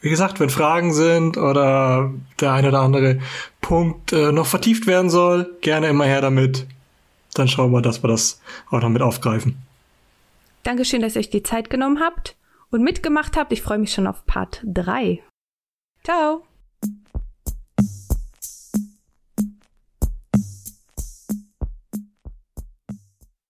wie 0.00 0.10
gesagt, 0.10 0.40
wenn 0.40 0.48
Fragen 0.48 0.94
sind 0.94 1.36
oder 1.36 2.10
der 2.40 2.52
eine 2.52 2.68
oder 2.68 2.80
andere 2.80 3.20
Punkt 3.60 4.12
äh, 4.12 4.32
noch 4.32 4.46
vertieft 4.46 4.86
werden 4.86 5.10
soll, 5.10 5.54
gerne 5.60 5.88
immer 5.88 6.04
her 6.04 6.22
damit. 6.22 6.66
Dann 7.34 7.48
schauen 7.48 7.70
wir, 7.72 7.82
dass 7.82 8.02
wir 8.02 8.08
das 8.08 8.40
auch 8.70 8.80
noch 8.80 8.88
mit 8.88 9.02
aufgreifen. 9.02 9.56
Dankeschön, 10.62 11.02
dass 11.02 11.16
ihr 11.16 11.20
euch 11.20 11.30
die 11.30 11.42
Zeit 11.42 11.70
genommen 11.70 12.00
habt 12.00 12.36
und 12.70 12.82
mitgemacht 12.82 13.36
habt. 13.36 13.52
Ich 13.52 13.62
freue 13.62 13.78
mich 13.78 13.92
schon 13.92 14.06
auf 14.06 14.24
Part 14.26 14.62
3. 14.64 15.20
Ciao! 16.02 16.42